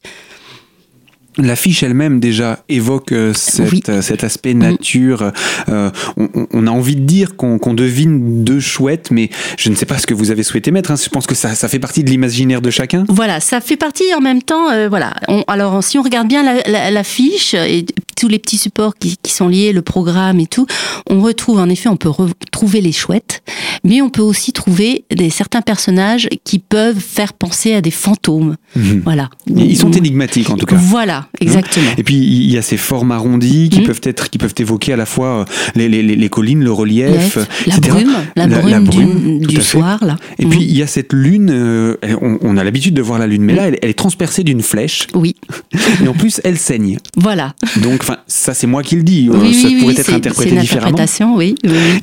L'affiche 1.39 1.85
elle-même 1.85 2.19
déjà 2.19 2.65
évoque 2.69 3.13
euh, 3.13 3.33
cette, 3.35 3.89
euh, 3.89 4.03
cet 4.03 4.25
aspect 4.25 4.53
nature. 4.53 5.33
Euh, 5.69 5.91
on, 6.17 6.29
on, 6.53 6.67
a 6.67 6.71
envie 6.71 6.97
de 6.97 7.03
dire 7.03 7.37
qu'on 7.37 7.73
devine 7.73 8.43
deux 8.43 8.59
chouettes, 8.59 9.13
mais 9.13 9.31
je 9.57 9.71
ne 9.71 9.77
sais 9.77 9.87
pas 9.87 9.99
ce 9.99 10.09
que 10.09 10.15
vous 10.15 10.33
avez 10.33 10.43
souhaité 10.43 10.73
mettre. 10.73 10.91
Hein. 10.91 10.97
Je 11.03 11.09
pense 11.09 11.29
que 11.29 11.37
ça, 11.37 11.55
ça 11.55 11.69
fait 11.69 11.79
partie 11.79 12.03
de 12.03 12.11
l'imaginaire 12.11 12.61
de 12.61 12.71
chacun. 12.71 13.05
Voilà, 13.09 13.39
ça 13.39 13.61
fait 13.61 13.77
partie 13.77 14.13
en 14.13 14.21
même 14.21 14.43
temps. 14.43 14.71
Euh, 14.71 14.89
voilà. 14.89 15.15
On, 15.29 15.45
alors 15.47 15.85
si 15.85 15.99
on 15.99 16.03
regarde 16.03 16.27
bien 16.27 16.43
l'affiche 16.43 17.53
la, 17.53 17.61
la, 17.61 17.69
et 17.69 17.87
tous 18.21 18.29
les 18.29 18.39
petits 18.39 18.59
supports 18.59 18.95
qui, 18.97 19.17
qui, 19.23 19.33
sont 19.33 19.49
liés, 19.49 19.73
le 19.73 19.81
programme 19.81 20.41
et 20.41 20.47
tout, 20.47 20.67
on 21.09 21.23
retrouve 21.23 21.59
en 21.59 21.71
effet, 21.71 21.89
on 21.89 21.97
peut 21.97 22.11
retrouver 22.11 22.83
les 22.83 22.93
chouettes, 22.93 23.43
mais 23.83 24.03
on 24.03 24.11
peut 24.11 24.21
aussi 24.21 24.53
trouver 24.53 25.05
des 25.11 25.31
certains 25.31 25.63
personnages 25.63 26.29
qui 26.45 26.59
peuvent 26.59 27.01
faire 27.01 27.33
penser 27.33 27.73
à 27.73 27.81
des 27.81 27.91
fantômes. 27.91 28.57
Mmh. 28.77 29.01
Voilà. 29.05 29.31
Ils 29.47 29.79
sont 29.79 29.91
énigmatiques 29.91 30.51
en 30.51 30.57
tout 30.57 30.67
cas. 30.67 30.77
Voilà, 30.77 31.29
exactement. 31.41 31.91
Et 31.97 32.03
puis 32.03 32.17
il 32.17 32.51
y 32.51 32.59
a 32.59 32.63
ces 32.63 32.77
formes 32.77 33.11
arrondies 33.11 33.71
qui 33.71 33.81
mmh. 33.81 33.85
peuvent 33.85 34.01
être, 34.05 34.29
qui 34.29 34.37
peuvent 34.37 34.55
évoquer 34.59 34.93
à 34.93 34.97
la 34.97 35.07
fois 35.07 35.47
les, 35.75 35.89
les, 35.89 36.03
les 36.03 36.29
collines, 36.29 36.63
le 36.63 36.73
relief, 36.73 37.37
la 37.67 37.77
etc. 37.77 37.81
brume, 37.89 38.13
la, 38.37 38.47
la 38.47 38.59
brume, 38.61 38.71
la 38.71 38.81
brume 38.81 39.39
du, 39.39 39.47
du 39.47 39.63
soir 39.63 40.05
là. 40.05 40.17
Et 40.39 40.45
mmh. 40.45 40.51
puis 40.51 40.63
il 40.63 40.77
y 40.77 40.83
a 40.83 40.87
cette 40.87 41.15
lune. 41.15 41.49
Euh, 41.51 41.97
on, 42.21 42.39
on, 42.43 42.57
a 42.59 42.65
l'habitude 42.65 42.93
de 42.93 43.03
voir 43.03 43.19
la 43.19 43.27
lune, 43.27 43.43
mais 43.45 43.55
là 43.55 43.69
elle, 43.69 43.79
elle, 43.81 43.89
est 43.89 43.95
transpercée 43.95 44.45
d'une 44.45 44.63
flèche. 44.63 45.07
Oui. 45.15 45.37
Et 46.05 46.07
en 46.07 46.13
plus 46.13 46.43
elle 46.45 46.59
saigne. 46.59 46.99
Voilà. 47.17 47.55
Donc 47.83 48.05
enfin 48.11 48.21
ça 48.27 48.55
c'est 48.55 48.67
moi 48.67 48.83
qui 48.83 48.97
le 48.97 49.03
dis. 49.03 49.29
Oui, 49.31 49.55
ça 49.55 49.69
oui, 49.69 49.81
pourrait 49.81 49.95
oui, 49.95 50.01
être 50.01 50.13
interprété 50.13 50.57
différemment. 50.57 50.99
oui. 51.37 51.55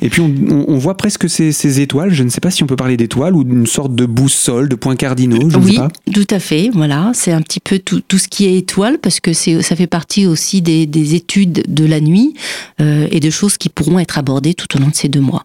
Et 0.02 0.08
puis 0.08 0.20
on, 0.20 0.78
voit 0.78 0.96
presque 0.96 1.28
ces, 1.28 1.52
ces, 1.52 1.80
étoiles. 1.80 2.12
Je 2.12 2.22
ne 2.22 2.28
sais 2.28 2.40
pas 2.40 2.50
si 2.50 2.62
on 2.62 2.66
peut 2.66 2.76
parler 2.76 2.96
d'étoiles 2.96 3.34
ou 3.34 3.44
d'une 3.44 3.66
sorte 3.66 3.94
de 3.94 4.06
boussole, 4.06 4.68
de 4.68 4.76
points 4.76 4.96
cardinaux. 4.96 5.50
Je 5.50 5.58
oui, 5.58 5.64
ne 5.64 5.70
sais 5.72 5.76
pas. 5.76 5.88
tout 6.12 6.26
à 6.30 6.38
fait. 6.38 6.70
Voilà, 6.72 7.10
c'est 7.14 7.32
un 7.32 7.42
petit 7.42 7.60
peu 7.60 7.78
tout, 7.78 8.00
tout, 8.00 8.18
ce 8.18 8.28
qui 8.28 8.46
est 8.46 8.56
étoile 8.56 8.98
parce 8.98 9.20
que 9.20 9.32
ça 9.32 9.76
fait 9.76 9.86
partie 9.86 10.26
aussi 10.26 10.62
des, 10.62 10.86
des 10.86 11.14
études 11.14 11.64
de 11.68 11.84
la 11.84 12.00
nuit 12.00 12.34
euh, 12.80 13.06
et 13.10 13.20
de 13.20 13.30
choses 13.30 13.56
qui 13.56 13.68
pourront 13.68 13.98
être 13.98 14.18
abordées 14.18 14.54
tout 14.54 14.76
au 14.76 14.80
long 14.80 14.88
de 14.88 14.94
ces 14.94 15.08
deux 15.08 15.20
mois. 15.20 15.44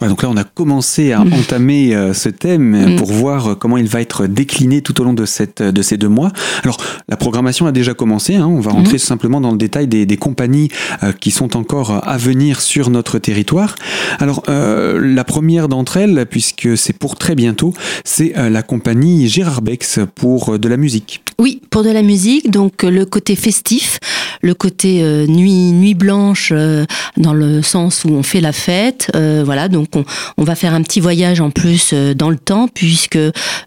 Ouais, 0.00 0.08
donc 0.08 0.22
là, 0.22 0.28
on 0.30 0.36
a 0.36 0.44
commencé 0.44 1.12
à 1.12 1.24
mmh. 1.24 1.32
entamer 1.32 1.94
euh, 1.94 2.14
ce 2.14 2.28
thème 2.28 2.94
mmh. 2.94 2.96
pour 2.96 3.12
voir 3.12 3.58
comment 3.58 3.76
il 3.76 3.88
va 3.88 4.00
être 4.00 4.26
décliné 4.26 4.82
tout 4.82 5.00
au 5.00 5.04
long 5.04 5.12
de, 5.12 5.24
cette, 5.24 5.62
de 5.62 5.82
ces 5.82 5.96
deux 5.96 6.08
mois. 6.08 6.32
Alors, 6.64 6.78
la 7.08 7.16
programmation 7.16 7.66
a 7.66 7.72
déjà 7.72 7.94
commencé. 7.94 8.36
Hein, 8.36 8.46
on 8.46 8.60
va 8.60 8.72
rentrer 8.72 8.96
mmh. 8.96 8.98
simplement 8.98 9.40
dans 9.40 9.52
le 9.52 9.58
détail 9.58 9.86
des, 9.86 10.06
des 10.06 10.16
compagnies 10.16 10.68
euh, 11.02 11.12
qui 11.12 11.30
sont 11.30 11.56
encore 11.56 12.06
à 12.06 12.16
venir 12.16 12.60
sur 12.60 12.90
notre 12.90 13.18
territoire. 13.18 13.74
Alors, 14.18 14.42
euh, 14.48 15.00
la 15.02 15.24
première 15.24 15.68
d'entre 15.68 15.96
elles, 15.96 16.26
puisque 16.30 16.76
c'est 16.76 16.92
pour 16.92 17.16
très 17.16 17.34
bientôt, 17.34 17.72
c'est 18.04 18.36
euh, 18.36 18.50
la 18.50 18.62
compagnie 18.62 19.28
Gérard 19.28 19.62
Bex 19.62 20.00
pour 20.14 20.58
de 20.58 20.68
la 20.68 20.76
musique. 20.76 21.22
Oui, 21.40 21.62
pour 21.70 21.84
de 21.84 21.90
la 21.90 22.02
musique, 22.02 22.50
donc 22.50 22.82
le 22.82 23.04
côté 23.04 23.36
festif, 23.36 24.00
le 24.42 24.54
côté 24.54 25.04
euh, 25.04 25.24
nuit 25.28 25.70
nuit 25.70 25.94
blanche 25.94 26.50
euh, 26.52 26.84
dans 27.16 27.32
le 27.32 27.62
sens 27.62 28.04
où 28.04 28.08
on 28.08 28.24
fait 28.24 28.40
la 28.40 28.50
fête. 28.50 29.12
Euh, 29.14 29.42
voilà, 29.44 29.68
donc 29.68 29.94
on, 29.94 30.04
on, 30.36 30.42
va 30.42 30.56
faire 30.56 30.74
un 30.74 30.82
petit 30.82 30.98
voyage 30.98 31.40
en 31.40 31.50
plus 31.50 31.94
dans 31.94 32.30
le 32.30 32.38
temps 32.38 32.66
puisque 32.66 33.20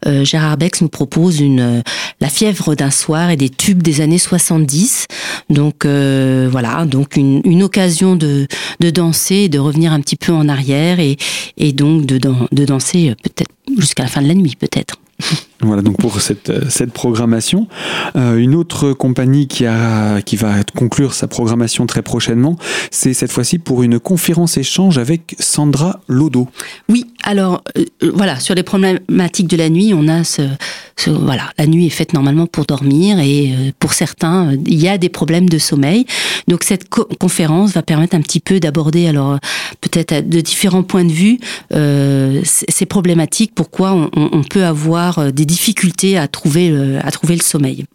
Gérard 0.06 0.58
Bex 0.58 0.82
nous 0.82 0.90
propose 0.90 1.40
une 1.40 1.82
la 2.20 2.28
fièvre 2.28 2.76
d'un 2.76 2.92
soir 2.92 3.30
et 3.30 3.38
des 3.38 3.50
tubes 3.50 3.82
des 3.82 4.02
années 4.02 4.18
70. 4.18 5.08
Donc 5.50 5.86
voilà, 5.86 6.84
donc 6.84 7.16
une, 7.16 7.42
une 7.46 7.64
occasion 7.64 8.18
de, 8.18 8.48
de 8.82 8.90
danser, 8.90 9.48
de 9.48 9.60
revenir 9.60 9.94
un 9.94 10.02
petit 10.02 10.18
peu 10.18 10.34
en 10.34 10.50
arrière 10.50 11.00
et, 11.00 11.16
et 11.58 11.72
donc 11.72 12.06
de, 12.06 12.18
de 12.18 12.66
danser 12.66 13.16
peut-être 13.24 13.52
jusqu'à 13.78 14.04
la 14.04 14.10
fin 14.10 14.22
de 14.22 14.28
la 14.28 14.36
nuit 14.36 14.58
peut-être. 14.60 14.96
Voilà 15.64 15.82
donc 15.82 15.98
pour 15.98 16.22
cette, 16.22 16.70
cette 16.70 16.92
programmation. 16.92 17.68
Euh, 18.16 18.38
une 18.38 18.56
autre 18.56 18.94
compagnie 18.94 19.48
qui, 19.48 19.66
a, 19.66 20.22
qui 20.22 20.36
va 20.36 20.64
conclure 20.76 21.14
sa 21.14 21.28
programmation 21.28 21.86
très 21.86 22.02
prochainement, 22.02 22.58
c'est 22.90 23.14
cette 23.14 23.32
fois-ci 23.32 23.60
pour 23.60 23.84
une 23.84 24.00
conférence 24.00 24.58
échange 24.58 24.98
avec 24.98 25.36
Sandra 25.40 26.00
Lodo. 26.08 26.48
Oui, 26.90 27.06
alors 27.24 27.64
euh, 27.78 27.86
voilà, 28.14 28.40
sur 28.40 28.56
les 28.56 28.64
problématiques 28.64 29.48
de 29.48 29.58
la 29.58 29.70
nuit, 29.70 29.94
on 29.94 30.08
a 30.08 30.24
ce, 30.24 30.42
voilà, 31.08 31.52
la 31.58 31.68
nuit 31.68 31.88
est 31.88 31.90
faite 31.90 32.14
normalement 32.14 32.48
pour 32.48 32.66
dormir 32.66 33.20
et 33.20 33.52
euh, 33.52 33.72
pour 33.80 33.94
certains, 33.94 34.54
il 34.66 34.80
y 34.82 34.88
a 34.88 34.98
des 34.98 35.10
problèmes 35.10 35.50
de 35.50 35.58
sommeil. 35.58 36.06
Donc 36.48 36.64
cette 36.64 36.90
co 36.90 37.06
conférence 37.20 37.72
va 37.74 37.84
permettre 37.84 38.16
un 38.16 38.22
petit 38.22 38.40
peu 38.40 38.60
d'aborder 38.60 39.08
alors 39.08 39.38
peut-être 39.82 40.28
de 40.28 40.42
différents 40.42 40.84
points 40.84 41.06
de 41.06 41.12
vue 41.12 41.40
euh, 41.74 42.42
ces 42.44 42.86
problématiques, 42.86 43.54
pourquoi 43.56 44.10
on 44.16 44.44
peut 44.44 44.66
avoir 44.66 45.32
des 45.32 45.46
difficultés 45.52 46.18
à 46.18 46.28
trouver, 46.28 46.70
le, 46.70 47.06
à 47.06 47.12
trouver 47.12 47.36
le 47.36 47.42
sommeil. 47.42 47.86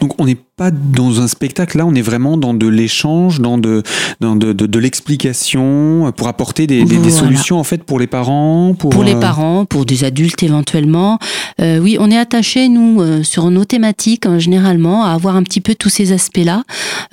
Donc 0.00 0.10
on 0.20 0.26
n'est 0.26 0.42
pas 0.58 0.70
dans 0.70 1.20
un 1.20 1.28
spectacle, 1.28 1.78
là 1.78 1.86
on 1.86 1.94
est 1.94 2.02
vraiment 2.02 2.36
dans 2.36 2.52
de 2.52 2.66
l'échange, 2.66 3.40
dans 3.40 3.58
de, 3.58 3.82
dans 4.20 4.36
de, 4.36 4.52
de, 4.52 4.66
de 4.66 4.78
l'explication, 4.78 6.12
pour 6.16 6.26
apporter 6.28 6.66
des, 6.66 6.84
des, 6.84 6.96
voilà. 6.96 7.02
des, 7.02 7.10
solutions 7.10 7.58
en 7.58 7.64
fait 7.64 7.82
pour 7.84 7.98
les 8.02 8.08
parents. 8.08 8.74
Pour, 8.74 8.90
pour 8.90 9.04
les 9.04 9.14
euh... 9.14 9.20
parents, 9.20 9.64
pour 9.64 9.84
des 9.84 10.04
adultes 10.04 10.42
éventuellement. 10.42 11.18
Euh, 11.60 11.78
oui, 11.78 11.96
on 12.00 12.10
est 12.10 12.18
attaché 12.18 12.68
nous 12.68 13.00
euh, 13.00 13.22
sur 13.22 13.50
nos 13.50 13.64
thématiques 13.64 14.26
hein, 14.26 14.38
généralement 14.38 15.04
à 15.04 15.10
avoir 15.12 15.36
un 15.36 15.44
petit 15.44 15.60
peu 15.60 15.74
tous 15.74 15.92
ces 15.98 16.12
aspects-là. 16.12 16.64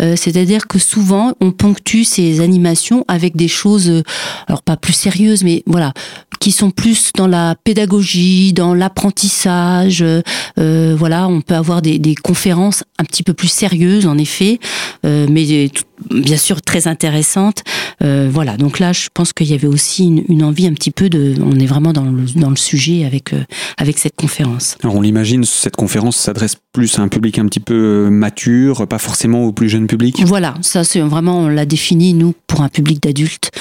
Euh, 0.02 0.16
c'est-à-dire 0.18 0.68
que 0.68 0.80
souvent 0.80 1.34
on 1.40 1.52
ponctue 1.52 2.04
ces 2.04 2.42
animations 2.42 3.06
avec 3.08 3.36
des 3.36 3.48
choses, 3.48 3.90
euh, 3.90 4.04
alors 4.48 4.62
pas 4.62 4.78
plus 4.78 4.94
sérieuses, 4.94 5.44
mais 5.44 5.64
voilà, 5.68 5.94
qui 6.40 6.52
sont 6.52 6.72
plus 6.72 7.12
dans 7.16 7.28
la 7.28 7.56
pédagogie, 7.64 8.54
dans 8.54 8.74
l'apprentissage. 8.74 9.85
Euh, 10.02 10.96
voilà, 10.98 11.28
on 11.28 11.42
peut 11.42 11.56
avoir 11.56 11.82
des, 11.82 12.00
des, 12.00 12.16
conférences 12.16 12.84
un 13.00 13.04
petit 13.04 13.24
peu 13.24 13.34
plus 13.34 13.48
sérieuses, 13.48 14.06
en 14.06 14.18
effet, 14.18 14.60
euh, 15.06 15.28
mais 15.30 15.70
bien 16.10 16.38
sûr 16.38 16.62
très 16.62 16.88
intéressantes. 16.88 17.64
Euh, 18.04 18.30
voilà, 18.32 18.58
donc 18.58 18.80
là, 18.80 18.94
je 18.94 19.08
pense 19.14 19.34
qu'il 19.34 19.48
y 19.48 19.54
avait 19.54 19.68
aussi 19.68 20.06
une, 20.06 20.24
une, 20.28 20.44
envie 20.44 20.68
un 20.68 20.74
petit 20.74 20.92
peu 20.92 21.10
de. 21.10 21.36
On 21.42 21.58
est 21.60 21.66
vraiment 21.66 21.94
dans 21.94 22.04
le, 22.04 22.24
dans 22.36 22.50
le 22.50 22.56
sujet 22.56 23.06
avec, 23.06 23.34
euh, 23.34 23.44
avec 23.78 23.98
cette 23.98 24.16
conférence. 24.16 24.78
Alors, 24.84 24.96
on 24.96 25.02
l'imagine, 25.02 25.44
cette 25.44 25.76
conférence 25.76 26.18
s'adresse 26.18 26.56
plus 26.74 27.00
à 27.00 27.02
un 27.02 27.08
public 27.08 27.40
un 27.40 27.46
petit 27.46 27.60
peu 27.60 28.10
mature, 28.10 28.88
pas 28.88 29.00
forcément 29.00 29.44
au 29.44 29.52
plus 29.52 29.70
jeune 29.70 29.88
public? 29.88 30.22
Voilà, 30.26 30.56
ça, 30.62 30.84
c'est 30.84 31.00
vraiment, 31.00 31.40
on 31.40 31.48
l'a 31.48 31.66
défini, 31.66 32.14
nous, 32.14 32.34
pour 32.48 32.62
un 32.62 32.70
public 32.70 33.02
d'adultes. 33.02 33.52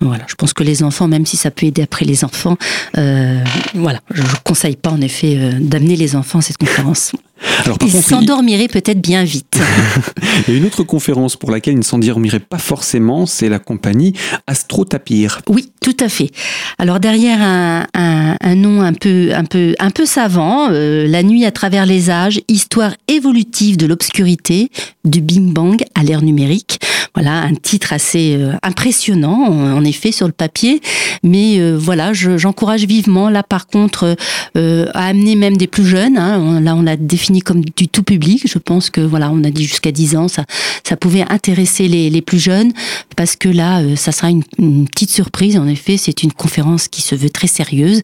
Voilà, 0.00 0.24
je 0.28 0.36
pense 0.36 0.52
que 0.52 0.62
les 0.62 0.84
enfants, 0.84 1.08
même 1.08 1.26
si 1.26 1.36
ça 1.36 1.50
peut 1.50 1.66
aider 1.66 1.82
après 1.82 2.04
les 2.04 2.24
enfants, 2.24 2.56
euh, 2.96 3.42
voilà, 3.74 4.00
je 4.12 4.22
ne 4.22 4.26
conseille 4.44 4.76
pas 4.76 4.90
en 4.90 5.00
effet 5.00 5.36
euh, 5.36 5.52
d'amener 5.60 5.96
les 5.96 6.14
enfants 6.14 6.38
à 6.38 6.42
cette 6.42 6.56
conférence. 6.56 7.12
Alors, 7.64 7.78
ils 7.82 7.90
s'endormiraient 7.90 8.64
il... 8.64 8.68
peut-être 8.68 9.00
bien 9.00 9.24
vite. 9.24 9.58
il 10.48 10.54
y 10.54 10.56
a 10.56 10.60
une 10.60 10.66
autre 10.66 10.82
conférence 10.84 11.36
pour 11.36 11.50
laquelle 11.50 11.74
ils 11.74 11.78
ne 11.78 11.84
s'endormiraient 11.84 12.38
pas 12.40 12.58
forcément, 12.58 13.26
c'est 13.26 13.48
la 13.48 13.58
compagnie 13.58 14.12
Astro 14.46 14.84
Tapir. 14.84 15.40
Oui, 15.48 15.72
tout 15.80 15.96
à 16.00 16.08
fait. 16.08 16.30
Alors 16.78 17.00
derrière 17.00 17.40
un, 17.40 17.86
un, 17.94 18.36
un 18.40 18.54
nom 18.54 18.82
un 18.82 18.92
peu, 18.92 19.30
un 19.34 19.44
peu, 19.44 19.74
un 19.78 19.90
peu 19.90 20.06
savant, 20.06 20.68
euh, 20.70 21.06
La 21.06 21.22
nuit 21.22 21.44
à 21.44 21.50
travers 21.50 21.86
les 21.86 22.10
âges, 22.10 22.40
histoire 22.48 22.92
évolutive 23.08 23.76
de 23.76 23.86
l'obscurité, 23.86 24.70
du 25.04 25.20
Bing 25.20 25.52
Bang 25.52 25.82
à 25.94 26.02
l'ère 26.02 26.22
numérique. 26.22 26.80
Voilà, 27.14 27.42
un 27.42 27.54
titre 27.54 27.92
assez 27.92 28.36
euh, 28.36 28.52
impressionnant, 28.62 29.46
en 29.76 29.84
effet, 29.84 30.12
sur 30.12 30.26
le 30.26 30.32
papier. 30.32 30.80
Mais 31.22 31.58
euh, 31.58 31.76
voilà, 31.78 32.12
j'encourage 32.12 32.82
je, 32.82 32.86
vivement, 32.86 33.28
là 33.30 33.42
par 33.42 33.66
contre, 33.66 34.16
euh, 34.56 34.86
à 34.94 35.06
amener 35.06 35.36
même 35.36 35.56
des 35.56 35.66
plus 35.66 35.86
jeunes. 35.86 36.16
Hein, 36.16 36.38
on, 36.40 36.60
là, 36.60 36.74
on 36.74 36.82
l'a 36.82 36.96
défini 36.96 37.40
comme 37.40 37.64
du 37.64 37.88
tout 37.88 38.02
public. 38.02 38.42
Je 38.46 38.58
pense 38.58 38.90
que, 38.90 39.00
voilà, 39.00 39.30
on 39.30 39.42
a 39.44 39.50
dit 39.50 39.64
jusqu'à 39.64 39.92
10 39.92 40.16
ans, 40.16 40.28
ça, 40.28 40.44
ça 40.84 40.96
pouvait 40.96 41.24
intéresser 41.28 41.88
les, 41.88 42.10
les 42.10 42.22
plus 42.22 42.38
jeunes. 42.38 42.72
Parce 43.16 43.36
que 43.36 43.48
là, 43.48 43.80
euh, 43.80 43.96
ça 43.96 44.12
sera 44.12 44.30
une, 44.30 44.42
une 44.58 44.88
petite 44.88 45.10
surprise. 45.10 45.56
En 45.56 45.66
effet, 45.66 45.96
c'est 45.96 46.22
une 46.22 46.32
conférence 46.32 46.88
qui 46.88 47.02
se 47.02 47.14
veut 47.14 47.30
très 47.30 47.48
sérieuse 47.48 48.02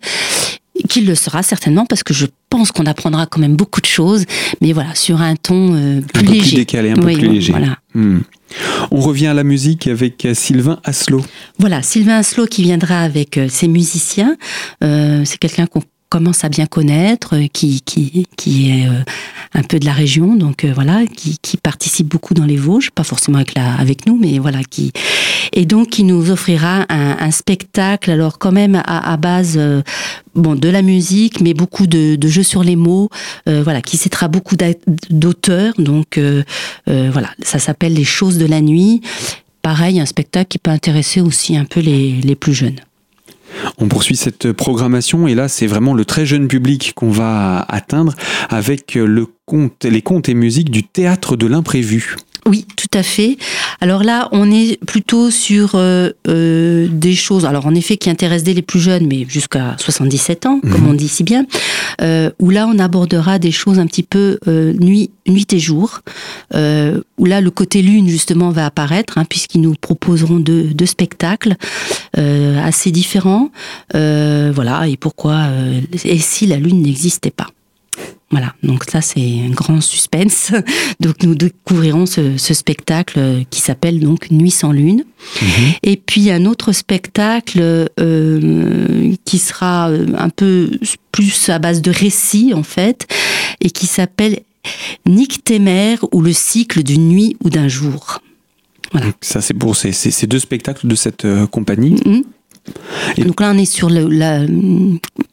qu'il 0.88 1.06
le 1.06 1.14
sera 1.14 1.42
certainement 1.42 1.86
parce 1.86 2.02
que 2.02 2.12
je 2.12 2.26
pense 2.50 2.72
qu'on 2.72 2.86
apprendra 2.86 3.26
quand 3.26 3.40
même 3.40 3.56
beaucoup 3.56 3.80
de 3.80 3.86
choses, 3.86 4.24
mais 4.60 4.72
voilà, 4.72 4.94
sur 4.94 5.20
un 5.20 5.36
ton 5.36 5.74
euh, 5.74 6.00
plus 6.00 6.20
un 6.20 6.24
peu 6.24 6.32
léger. 6.32 6.48
Plus 6.48 6.56
décalé, 6.56 6.90
un 6.90 6.94
peu 6.94 7.06
oui, 7.06 7.16
plus 7.16 7.28
léger. 7.28 7.52
Voilà. 7.52 7.78
Hmm. 7.94 8.20
On 8.90 9.00
revient 9.00 9.28
à 9.28 9.34
la 9.34 9.44
musique 9.44 9.86
avec 9.86 10.26
Sylvain 10.34 10.80
Aslo. 10.84 11.24
Voilà, 11.58 11.82
Sylvain 11.82 12.18
Aslo 12.18 12.46
qui 12.46 12.62
viendra 12.62 13.00
avec 13.00 13.38
euh, 13.38 13.48
ses 13.48 13.68
musiciens. 13.68 14.36
Euh, 14.82 15.22
c'est 15.24 15.38
quelqu'un 15.38 15.66
qu'on 15.66 15.82
commence 16.14 16.44
à 16.44 16.48
bien 16.48 16.66
connaître, 16.66 17.34
qui, 17.52 17.80
qui, 17.80 18.28
qui 18.36 18.70
est 18.70 18.86
euh, 18.86 19.02
un 19.52 19.64
peu 19.64 19.80
de 19.80 19.84
la 19.84 19.92
région, 19.92 20.36
donc 20.36 20.62
euh, 20.62 20.72
voilà, 20.72 21.04
qui, 21.06 21.38
qui, 21.42 21.56
participe 21.56 22.06
beaucoup 22.06 22.34
dans 22.34 22.44
les 22.44 22.56
Vosges, 22.56 22.92
pas 22.92 23.02
forcément 23.02 23.38
avec, 23.38 23.56
la, 23.56 23.74
avec 23.74 24.06
nous, 24.06 24.16
mais 24.16 24.38
voilà, 24.38 24.62
qui 24.62 24.92
et 25.52 25.66
donc 25.66 25.88
qui 25.90 26.04
nous 26.04 26.30
offrira 26.30 26.86
un, 26.88 27.30
spectacle, 27.32 28.12
alors 28.12 28.38
quand 28.38 28.52
même 28.52 28.76
à, 28.76 29.12
à 29.12 29.16
base 29.16 29.54
euh, 29.56 29.82
bon 30.36 30.54
de 30.54 30.68
la 30.68 30.82
musique, 30.82 31.40
mais 31.40 31.52
beaucoup 31.52 31.88
de, 31.88 32.14
de 32.14 32.28
jeux 32.28 32.44
sur 32.44 32.62
les 32.62 32.76
mots, 32.76 33.08
euh, 33.48 33.64
voilà, 33.64 33.82
qui 33.82 33.96
citera 33.96 34.28
beaucoup 34.28 34.54
d'auteurs, 35.10 35.74
donc 35.78 36.16
euh, 36.16 36.44
voilà, 36.86 37.30
ça 37.42 37.58
s'appelle 37.58 37.94
Les 37.94 38.04
choses 38.04 38.38
de 38.38 38.46
la 38.46 38.60
nuit. 38.60 39.00
Pareil, 39.62 39.98
un 39.98 40.06
spectacle 40.06 40.46
qui 40.46 40.58
peut 40.58 40.70
intéresser 40.70 41.20
aussi 41.20 41.56
un 41.56 41.64
peu 41.64 41.80
les, 41.80 42.12
les 42.20 42.36
plus 42.36 42.54
jeunes. 42.54 42.78
On 43.78 43.88
poursuit 43.88 44.16
cette 44.16 44.52
programmation 44.52 45.26
et 45.26 45.34
là 45.34 45.48
c'est 45.48 45.66
vraiment 45.66 45.94
le 45.94 46.04
très 46.04 46.26
jeune 46.26 46.48
public 46.48 46.92
qu'on 46.94 47.10
va 47.10 47.64
atteindre 47.68 48.14
avec 48.48 48.98
conte, 49.46 49.84
les 49.84 50.02
contes 50.02 50.28
et 50.28 50.34
musiques 50.34 50.70
du 50.70 50.82
théâtre 50.82 51.36
de 51.36 51.46
l'imprévu. 51.46 52.16
Oui, 52.46 52.66
tout 52.76 52.98
à 52.98 53.02
fait. 53.02 53.38
Alors 53.80 54.02
là, 54.04 54.28
on 54.32 54.50
est 54.50 54.78
plutôt 54.84 55.30
sur 55.30 55.72
euh, 55.76 56.10
euh, 56.28 56.88
des 56.90 57.14
choses, 57.14 57.46
alors 57.46 57.64
en 57.66 57.74
effet, 57.74 57.96
qui 57.96 58.10
intéressent 58.10 58.44
dès 58.44 58.52
les 58.52 58.60
plus 58.62 58.80
jeunes, 58.80 59.06
mais 59.06 59.24
jusqu'à 59.26 59.76
77 59.78 60.44
ans, 60.46 60.60
comme 60.60 60.82
Mhm. 60.82 60.88
on 60.88 60.92
dit 60.94 61.08
si 61.08 61.24
bien, 61.24 61.46
euh, 62.02 62.30
où 62.38 62.50
là, 62.50 62.66
on 62.68 62.78
abordera 62.78 63.38
des 63.38 63.50
choses 63.50 63.78
un 63.78 63.86
petit 63.86 64.02
peu 64.02 64.38
nuit, 64.46 65.10
nuit 65.26 65.46
et 65.52 65.58
jour, 65.58 66.00
où 66.54 67.24
là, 67.24 67.40
le 67.40 67.50
côté 67.50 67.80
lune, 67.80 68.08
justement, 68.08 68.50
va 68.50 68.66
apparaître, 68.66 69.16
hein, 69.16 69.24
puisqu'ils 69.24 69.62
nous 69.62 69.74
proposeront 69.80 70.38
deux, 70.38 70.64
deux 70.64 70.86
spectacles 70.86 71.56
assez 72.14 72.90
différents. 72.90 73.50
Voilà, 73.92 74.86
et 74.86 74.96
pourquoi, 74.98 75.44
et 76.04 76.18
si 76.18 76.46
la 76.46 76.56
lune 76.56 76.82
n'existait 76.82 77.30
pas 77.30 77.48
voilà, 78.34 78.52
donc 78.64 78.82
ça 78.90 79.00
c'est 79.00 79.20
un 79.46 79.50
grand 79.50 79.80
suspense. 79.80 80.50
Donc 81.00 81.22
nous 81.22 81.36
découvrirons 81.36 82.04
ce, 82.06 82.36
ce 82.36 82.52
spectacle 82.52 83.18
euh, 83.18 83.42
qui 83.48 83.60
s'appelle 83.60 84.00
donc 84.00 84.28
Nuit 84.32 84.50
sans 84.50 84.72
lune. 84.72 85.04
Et 85.84 85.96
puis 85.96 86.30
un 86.32 86.44
autre 86.44 86.72
spectacle 86.72 87.60
euh, 88.00 89.14
qui 89.24 89.38
sera 89.38 89.90
euh, 89.90 90.06
un 90.18 90.30
peu 90.30 90.70
plus 91.12 91.48
à 91.48 91.60
base 91.60 91.80
de 91.80 91.92
récits 91.92 92.52
en 92.54 92.64
fait, 92.64 93.06
et 93.60 93.70
qui 93.70 93.86
s'appelle 93.86 94.40
Nictémère 95.06 96.04
ou 96.12 96.20
le 96.22 96.32
cycle 96.32 96.82
d'une 96.82 97.08
nuit 97.08 97.36
ou 97.44 97.50
d'un 97.50 97.68
jour. 97.68 98.20
Voilà. 98.92 99.06
Donc 99.06 99.16
Ça 99.20 99.40
c'est 99.40 99.54
pour 99.54 99.76
ces, 99.76 99.92
deux 100.26 100.38
spectacles 100.38 100.86
de 100.88 100.94
cette 100.94 101.24
euh, 101.24 101.46
compagnie. 101.46 101.96
Mhm. 102.04 102.22
Et- 103.16 103.24
Donc 103.24 103.40
là 103.40 103.52
on 103.54 103.58
est 103.58 103.64
sur 103.64 103.90
le, 103.90 104.08
la, 104.08 104.40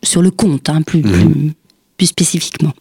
sur 0.03 0.21
le 0.21 0.29
conte, 0.31 0.69
hein, 0.69 0.81
plus, 0.81 1.01
Mhm. 1.01 1.11
plus, 1.31 1.51
plus 1.97 2.05
spécifiquement, 2.07 2.73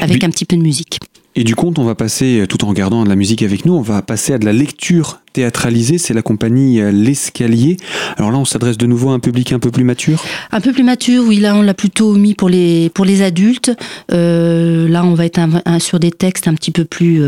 avec 0.00 0.22
un 0.24 0.30
petit 0.30 0.44
peu 0.44 0.56
de 0.56 0.62
musique. 0.62 1.00
Et 1.38 1.44
du 1.44 1.54
conte, 1.54 1.78
on 1.78 1.84
va 1.84 1.94
passer, 1.94 2.40
euh, 2.40 2.46
tout 2.46 2.64
en 2.64 2.68
regardant 2.68 3.04
de 3.04 3.10
la 3.10 3.14
musique 3.14 3.42
avec 3.42 3.66
nous, 3.66 3.74
on 3.74 3.82
va 3.82 4.00
passer 4.00 4.32
à 4.32 4.38
de 4.38 4.46
la 4.46 4.54
lecture 4.54 5.20
théâtralisée. 5.34 5.98
C'est 5.98 6.14
la 6.14 6.22
compagnie 6.22 6.80
euh, 6.80 6.90
L'Escalier. 6.90 7.76
Alors 8.16 8.30
là, 8.30 8.38
on 8.38 8.46
s'adresse 8.46 8.78
de 8.78 8.86
nouveau 8.86 9.10
à 9.10 9.12
un 9.12 9.18
public 9.18 9.52
un 9.52 9.58
peu 9.58 9.70
plus 9.70 9.84
mature. 9.84 10.24
Un 10.50 10.62
peu 10.62 10.72
plus 10.72 10.82
mature, 10.82 11.24
oui, 11.26 11.38
là 11.38 11.54
on 11.54 11.60
l'a 11.60 11.74
plutôt 11.74 12.14
mis 12.14 12.32
pour 12.32 12.48
les, 12.48 12.88
pour 12.88 13.04
les 13.04 13.20
adultes. 13.20 13.70
Euh, 14.12 14.88
là 14.88 15.04
on 15.04 15.12
va 15.12 15.26
être 15.26 15.38
sur 15.78 16.00
des 16.00 16.10
textes 16.10 16.48
un 16.48 16.54
petit 16.54 16.70
peu 16.70 16.86
plus 16.86 17.22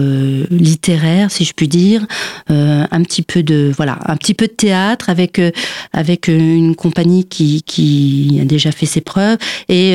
littéraires, 0.50 1.30
si 1.30 1.44
je 1.44 1.52
puis 1.52 1.68
dire. 1.68 2.06
Un 2.48 3.02
petit 3.02 3.20
peu 3.20 3.42
de 3.42 3.70
voilà, 3.76 3.98
un 4.06 4.16
petit 4.16 4.32
peu 4.32 4.46
de 4.46 4.52
théâtre 4.52 5.10
avec, 5.10 5.38
avec 5.92 6.28
une 6.28 6.74
compagnie 6.74 7.26
qui, 7.26 7.62
qui 7.62 8.38
a 8.40 8.44
déjà 8.46 8.72
fait 8.72 8.86
ses 8.86 9.02
preuves. 9.02 9.36
Et 9.68 9.92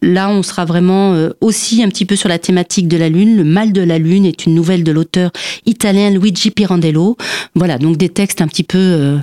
là 0.00 0.30
on 0.30 0.42
sera 0.42 0.64
vraiment 0.64 1.14
aussi 1.42 1.82
un 1.82 1.88
petit 1.88 2.06
peu 2.06 2.16
sur 2.16 2.30
la 2.30 2.38
thématique 2.38 2.88
de 2.88 2.96
la 2.96 3.10
Lune. 3.10 3.25
Le 3.34 3.44
mal 3.44 3.72
de 3.72 3.80
la 3.80 3.98
Lune 3.98 4.24
est 4.24 4.46
une 4.46 4.54
nouvelle 4.54 4.84
de 4.84 4.92
l'auteur 4.92 5.30
italien 5.64 6.10
Luigi 6.10 6.50
Pirandello. 6.50 7.16
Voilà, 7.54 7.78
donc 7.78 7.96
des 7.96 8.08
textes 8.08 8.40
un 8.40 8.48
petit 8.48 8.64
peu... 8.64 8.78
euh, 8.78 9.18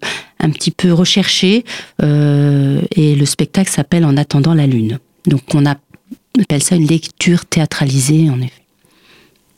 recherchés 0.92 1.64
euh, 2.02 2.82
et 2.96 3.16
le 3.16 3.26
spectacle 3.26 3.70
s'appelle 3.70 4.06
En 4.06 4.18
attendant 4.18 4.54
la 4.54 4.68
lune. 4.68 5.00
Donc 5.26 5.42
on 5.54 5.66
appelle 5.66 6.64
ça 6.64 6.76
une 6.76 6.88
lecture 6.88 7.46
théâtralisée 7.46 8.30
en 8.30 8.42
effet. 8.42 8.52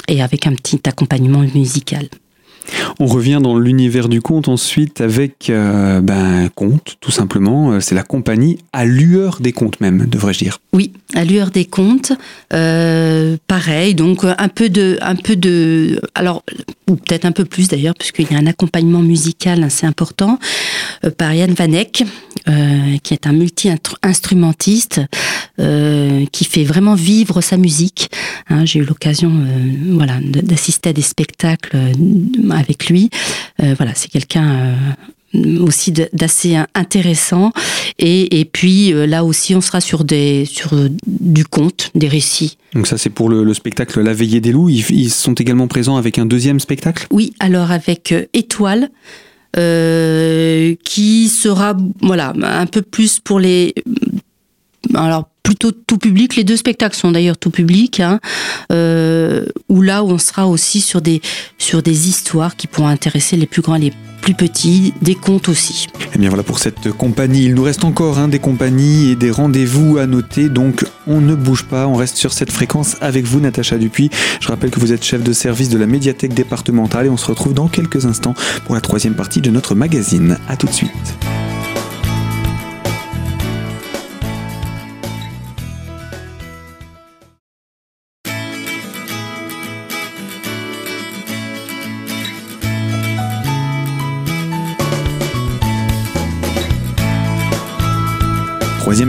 Et 0.08 0.22
avec 0.22 0.46
un 0.46 0.54
petit 0.54 0.82
accompagnement 0.86 1.44
musical. 1.56 2.08
On 3.00 3.06
revient 3.06 3.40
dans 3.42 3.58
l'univers 3.58 4.10
du 4.10 4.22
conte 4.22 4.48
ensuite 4.48 5.02
avec 5.02 5.50
euh, 5.50 6.02
ben, 6.02 6.50
conte, 6.54 6.98
tout 7.00 7.12
simplement. 7.12 7.74
Euh, 7.74 7.80
C'est 7.80 7.96
la 7.96 8.04
compagnie 8.04 8.58
à 8.74 8.86
lueur 8.86 9.40
des 9.40 9.52
contes 9.52 9.80
même, 9.82 10.06
devrais-je 10.06 10.40
dire. 10.40 10.60
Oui, 10.74 10.94
à 11.14 11.26
lueur 11.26 11.52
des 11.52 11.66
contes, 11.66 12.14
euh, 12.54 13.38
pareil, 13.48 13.96
donc 13.96 14.24
un 14.24 14.48
peu 14.48 14.70
de, 14.70 14.98
un 15.02 15.16
peu 15.16 15.36
de, 15.36 16.02
alors 16.16 16.44
ou 16.88 16.96
peut-être 16.96 17.26
un 17.26 17.32
peu 17.32 17.46
plus 17.46 17.68
d'ailleurs, 17.68 17.96
puisqu'il 17.96 18.32
y 18.32 18.36
a 18.36 18.38
un 18.38 18.46
accompagnement 18.46 19.02
musical 19.02 19.64
assez 19.64 19.86
important 19.86 20.40
euh, 21.04 21.12
par 21.12 21.34
Yann 21.34 21.54
Vanek, 21.54 22.04
euh, 22.48 22.98
qui 23.02 23.14
est 23.14 23.26
un 23.28 23.34
multi-instrumentiste 23.34 25.02
euh, 25.60 26.26
qui 26.32 26.46
fait 26.46 26.64
vraiment 26.64 26.96
vivre 26.96 27.42
sa 27.42 27.58
musique. 27.58 28.10
Hein, 28.50 28.66
J'ai 28.66 28.80
eu 28.80 28.84
l'occasion, 28.84 29.32
euh, 29.32 29.94
voilà, 29.94 30.20
d'assister 30.22 30.90
à 30.90 30.94
des 30.94 31.02
spectacles 31.02 31.76
euh, 31.76 32.50
avec 32.52 32.90
lui. 32.90 33.10
Voilà, 33.60 33.94
c'est 33.96 34.10
quelqu'un. 34.12 34.76
aussi 35.60 35.92
d'assez 35.92 36.58
intéressant 36.76 37.52
et, 38.00 38.40
et 38.40 38.46
puis 38.46 38.94
là 38.94 39.26
aussi 39.26 39.54
on 39.54 39.60
sera 39.60 39.82
sur 39.82 40.06
des 40.06 40.46
sur 40.46 40.70
du 41.08 41.44
conte 41.44 41.92
des 41.94 42.08
récits 42.08 42.58
Donc 42.74 42.88
ça, 42.88 42.98
c'est 42.98 43.10
pour 43.10 43.28
le, 43.28 43.44
le 43.44 43.54
spectacle 43.54 44.02
La 44.02 44.14
Veillée 44.14 44.40
des 44.40 44.54
Loups. 44.54 44.70
Ils, 44.70 44.86
ils 44.92 45.10
sont 45.10 45.34
également 45.34 45.68
présents 45.68 45.98
avec 45.98 46.20
un 46.20 46.26
deuxième 46.26 46.62
spectacle? 46.62 47.08
oui 47.12 47.34
alors 47.40 47.72
avec 47.72 48.14
étoile 48.34 48.90
euh, 49.58 50.76
qui 50.84 51.30
sera 51.30 51.78
voilà 52.02 52.34
un 52.42 52.66
peu 52.66 52.82
plus 52.82 53.20
pour 53.20 53.40
les 53.40 53.74
alors 54.94 55.30
plutôt 55.46 55.72
tout 55.72 56.00
public 56.00 56.36
les 56.36 56.44
deux 56.44 56.58
spectacles 56.58 56.96
sont 56.96 57.12
d'ailleurs 57.12 57.38
tout 57.38 57.52
public 57.52 58.00
hein, 58.00 58.20
euh, 58.72 59.46
où 59.70 59.82
là 59.82 60.04
où 60.04 60.10
on 60.10 60.18
sera 60.18 60.48
aussi 60.48 60.82
sur 60.82 61.02
des 61.02 61.22
histoires 62.10 62.56
qui 62.56 62.68
pourront 62.68 62.88
intéresser 62.88 63.38
les 63.38 63.46
plus 63.46 63.62
grands 63.62 63.76
et 63.76 63.80
les 63.80 63.94
plus 64.22 64.34
petits 64.34 64.92
des 65.04 65.14
contes 65.14 65.50
aussi 65.50 65.88
Eh 66.16 66.18
bien 66.18 66.30
voilà 66.30 66.42
pour 66.42 66.58
cette 66.58 66.92
compagnie. 66.92 67.46
Il 67.46 67.54
nous 67.54 67.62
reste 67.62 67.86
encore 67.86 68.18
hein, 68.18 68.28
des 68.28 68.40
compagnies 68.40 69.12
et 69.12 69.16
des 69.16 69.30
rendez-vous 69.30 70.00
à 70.00 70.08
noter. 70.08 70.50
Donc 70.50 70.84
on 71.06 71.22
ne 71.22 71.36
bouge 71.36 71.66
pas, 71.66 71.86
on 71.88 71.94
reste 71.94 72.18
sur 72.18 72.34
cette 72.34 72.52
fréquence 72.52 72.98
avec 73.02 73.26
vous, 73.26 73.40
Natacha 73.40 73.78
Dupuis. 73.78 74.10
Je 74.42 74.48
rappelle 74.48 74.72
que 74.72 74.80
vous 74.80 74.94
êtes 74.94 75.04
chef 75.04 75.22
de 75.22 75.32
service 75.32 75.70
de 75.70 75.78
la 75.78 75.86
médiathèque 75.86 76.34
départementale 76.34 77.06
et 77.06 77.10
on 77.10 77.18
se 77.18 77.28
retrouve 77.28 77.54
dans 77.54 77.68
quelques 77.68 78.08
instants 78.08 78.34
pour 78.66 78.74
la 78.74 78.82
troisième 78.82 79.14
partie 79.14 79.42
de 79.42 79.52
notre 79.52 79.76
magazine. 79.76 80.40
A 80.50 80.58
tout 80.58 80.66
de 80.66 80.74
suite. 80.74 80.92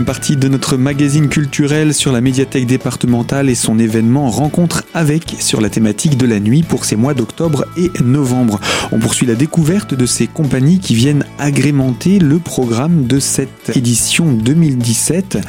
Partie 0.07 0.37
de 0.37 0.47
notre 0.47 0.77
magazine 0.77 1.27
culturel 1.27 1.93
sur 1.93 2.13
la 2.13 2.21
médiathèque 2.21 2.65
départementale 2.65 3.49
et 3.49 3.55
son 3.55 3.77
événement 3.77 4.31
Rencontre 4.31 4.85
avec 4.93 5.35
sur 5.41 5.59
la 5.59 5.69
thématique 5.69 6.15
de 6.15 6.25
la 6.25 6.39
nuit 6.39 6.63
pour 6.63 6.85
ces 6.85 6.95
mois 6.95 7.13
d'octobre 7.13 7.65
et 7.75 7.91
novembre. 8.01 8.61
On 8.93 8.99
poursuit 8.99 9.25
la 9.25 9.35
découverte 9.35 9.93
de 9.93 10.05
ces 10.05 10.25
compagnies 10.25 10.79
qui 10.79 10.95
viennent 10.95 11.25
agrémenter 11.39 12.19
le 12.19 12.39
programme 12.39 13.05
de 13.05 13.19
cette 13.19 13.75
édition 13.75 14.31
2017 14.31 15.39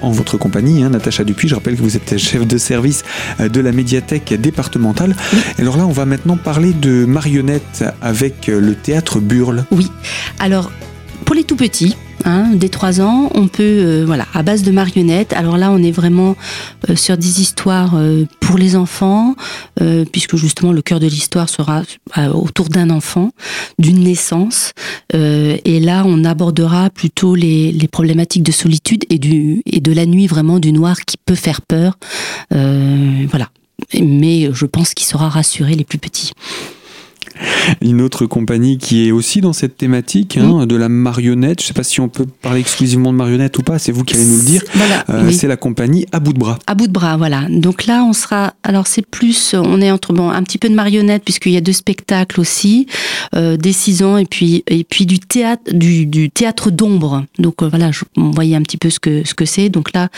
en 0.00 0.10
votre 0.10 0.38
compagnie, 0.38 0.82
hein, 0.82 0.88
Natacha 0.88 1.22
Dupuis. 1.22 1.48
Je 1.48 1.54
rappelle 1.54 1.76
que 1.76 1.82
vous 1.82 1.96
êtes 1.96 2.16
chef 2.16 2.46
de 2.46 2.56
service 2.56 3.04
de 3.38 3.60
la 3.60 3.72
médiathèque 3.72 4.32
départementale. 4.40 5.14
Alors 5.58 5.76
là, 5.76 5.86
on 5.86 5.92
va 5.92 6.06
maintenant 6.06 6.38
parler 6.38 6.72
de 6.72 7.04
marionnettes 7.04 7.84
avec 8.00 8.46
le 8.46 8.74
théâtre 8.74 9.20
Burle. 9.20 9.66
Oui. 9.70 9.90
Alors, 10.38 10.72
pour 11.26 11.34
les 11.34 11.44
tout 11.44 11.56
petits, 11.56 11.94
hein, 12.28 12.50
dès 12.54 12.68
3 12.68 13.00
ans, 13.00 13.30
on 13.34 13.48
peut, 13.48 13.62
euh, 13.62 14.04
voilà, 14.06 14.26
à 14.34 14.42
base 14.42 14.62
de 14.62 14.70
marionnettes. 14.70 15.32
Alors 15.32 15.56
là, 15.56 15.70
on 15.70 15.82
est 15.82 15.90
vraiment 15.90 16.36
euh, 16.88 16.96
sur 16.96 17.16
des 17.16 17.40
histoires 17.40 17.94
euh, 17.96 18.24
pour 18.40 18.58
les 18.58 18.76
enfants, 18.76 19.34
puisque 20.12 20.36
justement 20.36 20.72
le 20.72 20.82
cœur 20.82 21.00
de 21.00 21.06
l'histoire 21.06 21.48
sera 21.48 21.82
autour 22.32 22.68
d'un 22.68 22.90
enfant, 22.90 23.30
d'une 23.78 24.00
naissance. 24.00 24.72
Et 25.12 25.80
là, 25.80 26.02
on 26.06 26.24
abordera 26.24 26.90
plutôt 26.90 27.34
les, 27.34 27.88
problématiques 27.92 28.42
de 28.42 28.52
solitude 28.52 29.04
et, 29.10 29.20
et 29.66 29.80
de 29.80 29.92
la 29.92 30.06
nuit, 30.06 30.26
vraiment 30.26 30.58
du 30.58 30.72
noir 30.72 30.96
qui 31.06 31.16
peut 31.18 31.34
faire 31.34 31.60
peur. 31.60 31.98
Voilà. 32.50 33.50
Mais 34.00 34.48
je 34.52 34.66
pense 34.66 34.94
qu'il 34.94 35.06
saura 35.06 35.28
rassurer 35.28 35.74
les 35.74 35.84
plus 35.84 35.98
petits. 35.98 36.32
Une 37.82 38.00
autre 38.00 38.26
compagnie 38.26 38.78
qui 38.78 39.06
est 39.08 39.12
aussi 39.12 39.40
dans 39.40 39.52
cette 39.52 39.76
thématique 39.76 40.36
hein, 40.36 40.66
de 40.66 40.76
la 40.76 40.88
marionnette. 40.88 41.60
Je 41.60 41.64
ne 41.64 41.68
sais 41.68 41.74
pas 41.74 41.82
si 41.82 42.00
on 42.00 42.08
peut 42.08 42.26
parler 42.42 42.60
exclusivement 42.60 43.12
de 43.12 43.18
marionnette 43.18 43.56
ou 43.58 43.62
pas, 43.62 43.78
c'est 43.78 43.92
vous 43.92 44.04
qui 44.04 44.14
allez 44.14 44.24
nous 44.24 44.38
le 44.38 44.44
dire. 44.44 44.62
Voilà, 44.74 45.04
Euh, 45.10 45.26
oui. 45.26 45.34
C'est 45.34 45.46
la 45.46 45.56
compagnie 45.56 46.06
à 46.12 46.20
bout 46.20 46.32
de 46.32 46.38
bras. 46.38 46.58
À 46.66 46.74
bout 46.74 46.86
de 46.86 46.92
bras, 46.92 47.16
voilà. 47.16 47.46
Donc 47.48 47.86
là, 47.86 48.04
on 48.04 48.12
sera. 48.12 48.54
Alors 48.62 48.86
c'est 48.86 49.06
plus, 49.06 49.54
on 49.54 49.80
est 49.80 49.90
entre 49.90 50.12
bon 50.12 50.30
un 50.30 50.42
petit 50.42 50.58
peu 50.58 50.68
de 50.68 50.74
marionnette 50.74 51.22
puisqu'il 51.24 51.52
y 51.52 51.56
a 51.56 51.60
deux 51.60 51.72
spectacles 51.72 52.40
aussi, 52.40 52.86
euh, 53.34 53.56
des 53.56 53.72
six 53.72 54.02
ans 54.02 54.16
et 54.16 54.24
puis 54.26 54.64
et 54.68 54.84
puis 54.84 55.06
du 55.06 55.18
théâtre, 55.20 55.62
du, 55.72 56.06
du 56.06 56.30
théâtre 56.30 56.70
d'ombre. 56.70 57.24
Donc 57.38 57.62
euh, 57.62 57.68
voilà, 57.68 57.90
je, 57.90 58.04
on 58.16 58.30
voyait 58.30 58.56
un 58.56 58.62
petit 58.62 58.76
peu 58.76 58.90
ce 58.90 58.98
que 59.00 59.26
ce 59.26 59.34
que 59.34 59.44
c'est. 59.44 59.68
Donc 59.68 59.92
là, 59.94 60.08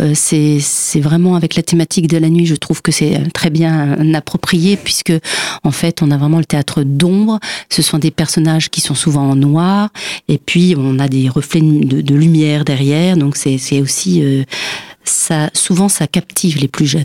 euh, 0.00 0.12
c'est 0.14 0.58
c'est 0.60 1.00
vraiment 1.00 1.34
avec 1.34 1.56
la 1.56 1.62
thématique 1.62 2.06
de 2.06 2.18
la 2.18 2.28
nuit. 2.28 2.46
Je 2.46 2.54
trouve 2.54 2.82
que 2.82 2.92
c'est 2.92 3.20
très 3.32 3.50
bien 3.50 4.14
approprié 4.14 4.76
puisque 4.76 5.12
en 5.64 5.70
fait, 5.70 6.02
on 6.02 6.10
a 6.10 6.16
vraiment 6.16 6.38
le 6.38 6.44
théâtre 6.44 6.59
théâtre 6.62 6.82
d'ombre. 6.82 7.40
Ce 7.68 7.82
sont 7.82 7.98
des 7.98 8.10
personnages 8.10 8.70
qui 8.70 8.80
sont 8.80 8.94
souvent 8.94 9.30
en 9.30 9.36
noir, 9.36 9.90
et 10.28 10.38
puis 10.38 10.74
on 10.76 10.98
a 10.98 11.08
des 11.08 11.28
reflets 11.28 11.60
de, 11.60 12.14
lumière 12.14 12.64
derrière. 12.64 13.16
Donc 13.16 13.36
c'est 13.36 13.80
aussi 13.80 14.22
euh, 14.22 14.44
ça. 15.04 15.50
Souvent, 15.54 15.88
ça 15.88 16.06
captive 16.06 16.58
les 16.58 16.68
plus 16.68 16.86
jeunes. 16.86 17.04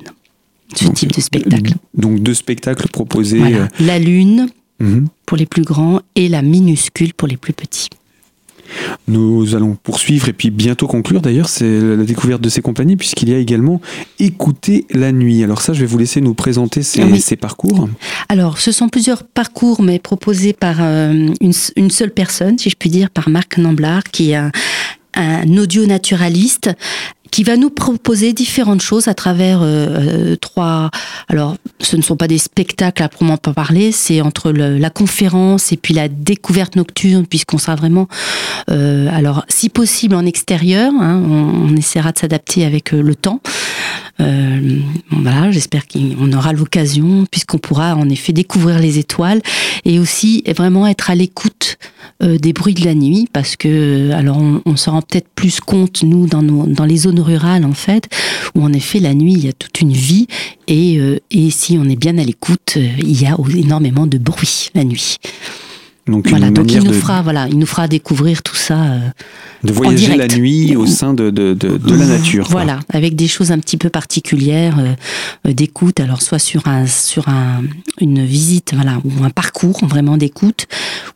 Ce 0.75 0.85
type 0.85 1.11
de 1.11 1.21
spectacle. 1.21 1.73
Donc 1.93 2.21
deux 2.21 2.33
spectacles 2.33 2.89
proposés. 2.89 3.41
Euh, 3.41 3.67
la 3.79 3.99
lune 3.99 4.47
mhm. 4.79 5.07
pour 5.25 5.37
les 5.37 5.45
plus 5.45 5.63
grands 5.63 6.01
et 6.15 6.27
la 6.27 6.41
minuscule 6.41 7.13
pour 7.13 7.27
les 7.27 7.37
plus 7.37 7.53
petits. 7.53 7.89
Nous 9.07 9.55
allons 9.55 9.77
poursuivre 9.81 10.29
et 10.29 10.33
puis 10.33 10.49
bientôt 10.49 10.87
conclure 10.87 11.21
d'ailleurs, 11.21 11.49
c'est 11.49 11.79
la 11.81 12.03
découverte 12.03 12.41
de 12.41 12.49
ces 12.49 12.61
compagnies 12.61 12.95
puisqu'il 12.95 13.29
y 13.29 13.33
a 13.33 13.37
également 13.37 13.81
Écouter 14.19 14.85
la 14.91 15.11
nuit. 15.11 15.43
Alors 15.43 15.61
ça, 15.61 15.73
je 15.73 15.81
vais 15.81 15.85
vous 15.85 15.97
laisser 15.97 16.21
nous 16.21 16.33
présenter 16.33 16.83
ces, 16.83 17.35
parcours. 17.35 17.89
Alors, 18.29 18.57
ce 18.59 18.71
sont 18.71 18.87
plusieurs 18.87 19.23
parcours 19.23 19.81
mais 19.81 19.99
proposés 19.99 20.53
par 20.53 20.77
euh, 20.79 21.29
une, 21.41 21.89
seule 21.91 22.11
personne, 22.11 22.57
si 22.57 22.69
je 22.69 22.75
puis 22.77 22.89
dire, 22.89 23.09
par 23.09 23.29
Marc 23.29 23.57
Namblard, 23.57 24.03
qui 24.03 24.31
est 24.31 24.35
un, 24.35 24.51
un 25.15 25.57
audio 25.57 25.85
naturaliste 25.85 26.71
qui 27.35 27.43
va 27.43 27.57
nous 27.57 27.69
proposer 27.69 28.31
différentes 28.31 28.81
choses 28.81 29.09
à 29.09 29.13
travers 29.13 29.61
euh, 29.61 29.65
euh, 29.65 30.35
trois. 30.37 30.89
Alors, 31.27 31.57
ce 31.81 31.97
ne 31.97 32.01
sont 32.01 32.15
pas 32.15 32.29
des 32.29 32.37
spectacles 32.37 33.03
à 33.03 33.09
proprement 33.09 33.35
parler, 33.35 33.91
c'est 33.91 34.21
entre 34.21 34.53
la 34.53 34.89
conférence 34.89 35.73
et 35.73 35.75
puis 35.75 35.93
la 35.93 36.07
découverte 36.07 36.77
nocturne, 36.77 37.25
puisqu'on 37.27 37.57
sera 37.57 37.75
vraiment, 37.75 38.07
euh, 38.71 39.09
alors, 39.11 39.43
si 39.49 39.67
possible 39.67 40.15
en 40.15 40.25
extérieur. 40.25 40.93
Hein, 40.97 41.21
on, 41.29 41.75
essaiera 41.75 42.13
de 42.13 42.19
s'adapter 42.19 42.63
avec 42.63 42.93
le 42.93 43.15
temps. 43.15 43.41
Voilà, 44.17 45.51
j'espère 45.51 45.87
qu'on 45.87 46.31
aura 46.33 46.53
l'occasion, 46.53 47.25
puisqu'on 47.29 47.57
pourra 47.57 47.95
en 47.95 48.09
effet 48.09 48.33
découvrir 48.33 48.79
les 48.79 48.99
étoiles 48.99 49.41
et 49.85 49.99
aussi 49.99 50.43
vraiment 50.55 50.87
être 50.87 51.09
à 51.09 51.15
l'écoute 51.15 51.77
des 52.21 52.53
bruits 52.53 52.73
de 52.73 52.85
la 52.85 52.95
nuit, 52.95 53.27
parce 53.31 53.55
que 53.55 54.11
alors 54.11 54.37
on, 54.37 54.61
on 54.65 54.75
se 54.75 54.89
rend 54.89 55.01
peut-être 55.01 55.27
plus 55.35 55.59
compte 55.59 56.03
nous 56.03 56.27
dans, 56.27 56.41
nos, 56.41 56.65
dans 56.65 56.85
les 56.85 56.97
zones 56.97 57.19
rurale 57.19 57.65
en 57.65 57.73
fait, 57.73 58.07
où 58.55 58.63
en 58.63 58.73
effet 58.73 58.99
la 58.99 59.13
nuit 59.13 59.33
il 59.33 59.45
y 59.45 59.49
a 59.49 59.53
toute 59.53 59.81
une 59.81 59.93
vie 59.93 60.27
et, 60.67 60.97
euh, 60.99 61.19
et 61.31 61.49
si 61.49 61.77
on 61.79 61.89
est 61.89 61.95
bien 61.95 62.17
à 62.17 62.23
l'écoute, 62.23 62.73
euh, 62.77 62.87
il 62.99 63.21
y 63.21 63.25
a 63.25 63.37
énormément 63.55 64.07
de 64.07 64.17
bruit 64.17 64.69
la 64.73 64.83
nuit. 64.83 65.17
Donc, 66.07 66.29
voilà, 66.29 66.51
donc 66.51 66.71
il 66.71 66.83
nous 66.83 66.93
fera, 66.93 67.21
voilà, 67.23 67.47
il 67.47 67.57
nous 67.57 67.65
fera 67.65 67.87
découvrir 67.87 68.43
tout 68.43 68.55
ça. 68.55 68.83
Euh, 68.83 68.99
de 69.63 69.73
voyager 69.73 70.15
la 70.15 70.27
nuit 70.27 70.75
au 70.75 70.85
sein 70.85 71.13
de, 71.15 71.31
de, 71.31 71.53
de, 71.53 71.77
de 71.77 71.95
la 71.95 72.05
nature. 72.05 72.47
Voilà, 72.49 72.79
avec 72.89 73.15
des 73.15 73.27
choses 73.27 73.51
un 73.51 73.57
petit 73.57 73.77
peu 73.77 73.89
particulières 73.89 74.77
d'écoute, 75.43 75.99
alors 75.99 76.21
soit 76.21 76.37
sur 76.37 76.67
un 76.67 76.85
sur 76.85 77.27
un 77.27 77.63
une 77.99 78.23
visite, 78.23 78.73
voilà, 78.75 78.99
ou 79.03 79.23
un 79.23 79.31
parcours 79.31 79.83
vraiment 79.85 80.17
d'écoute, 80.17 80.67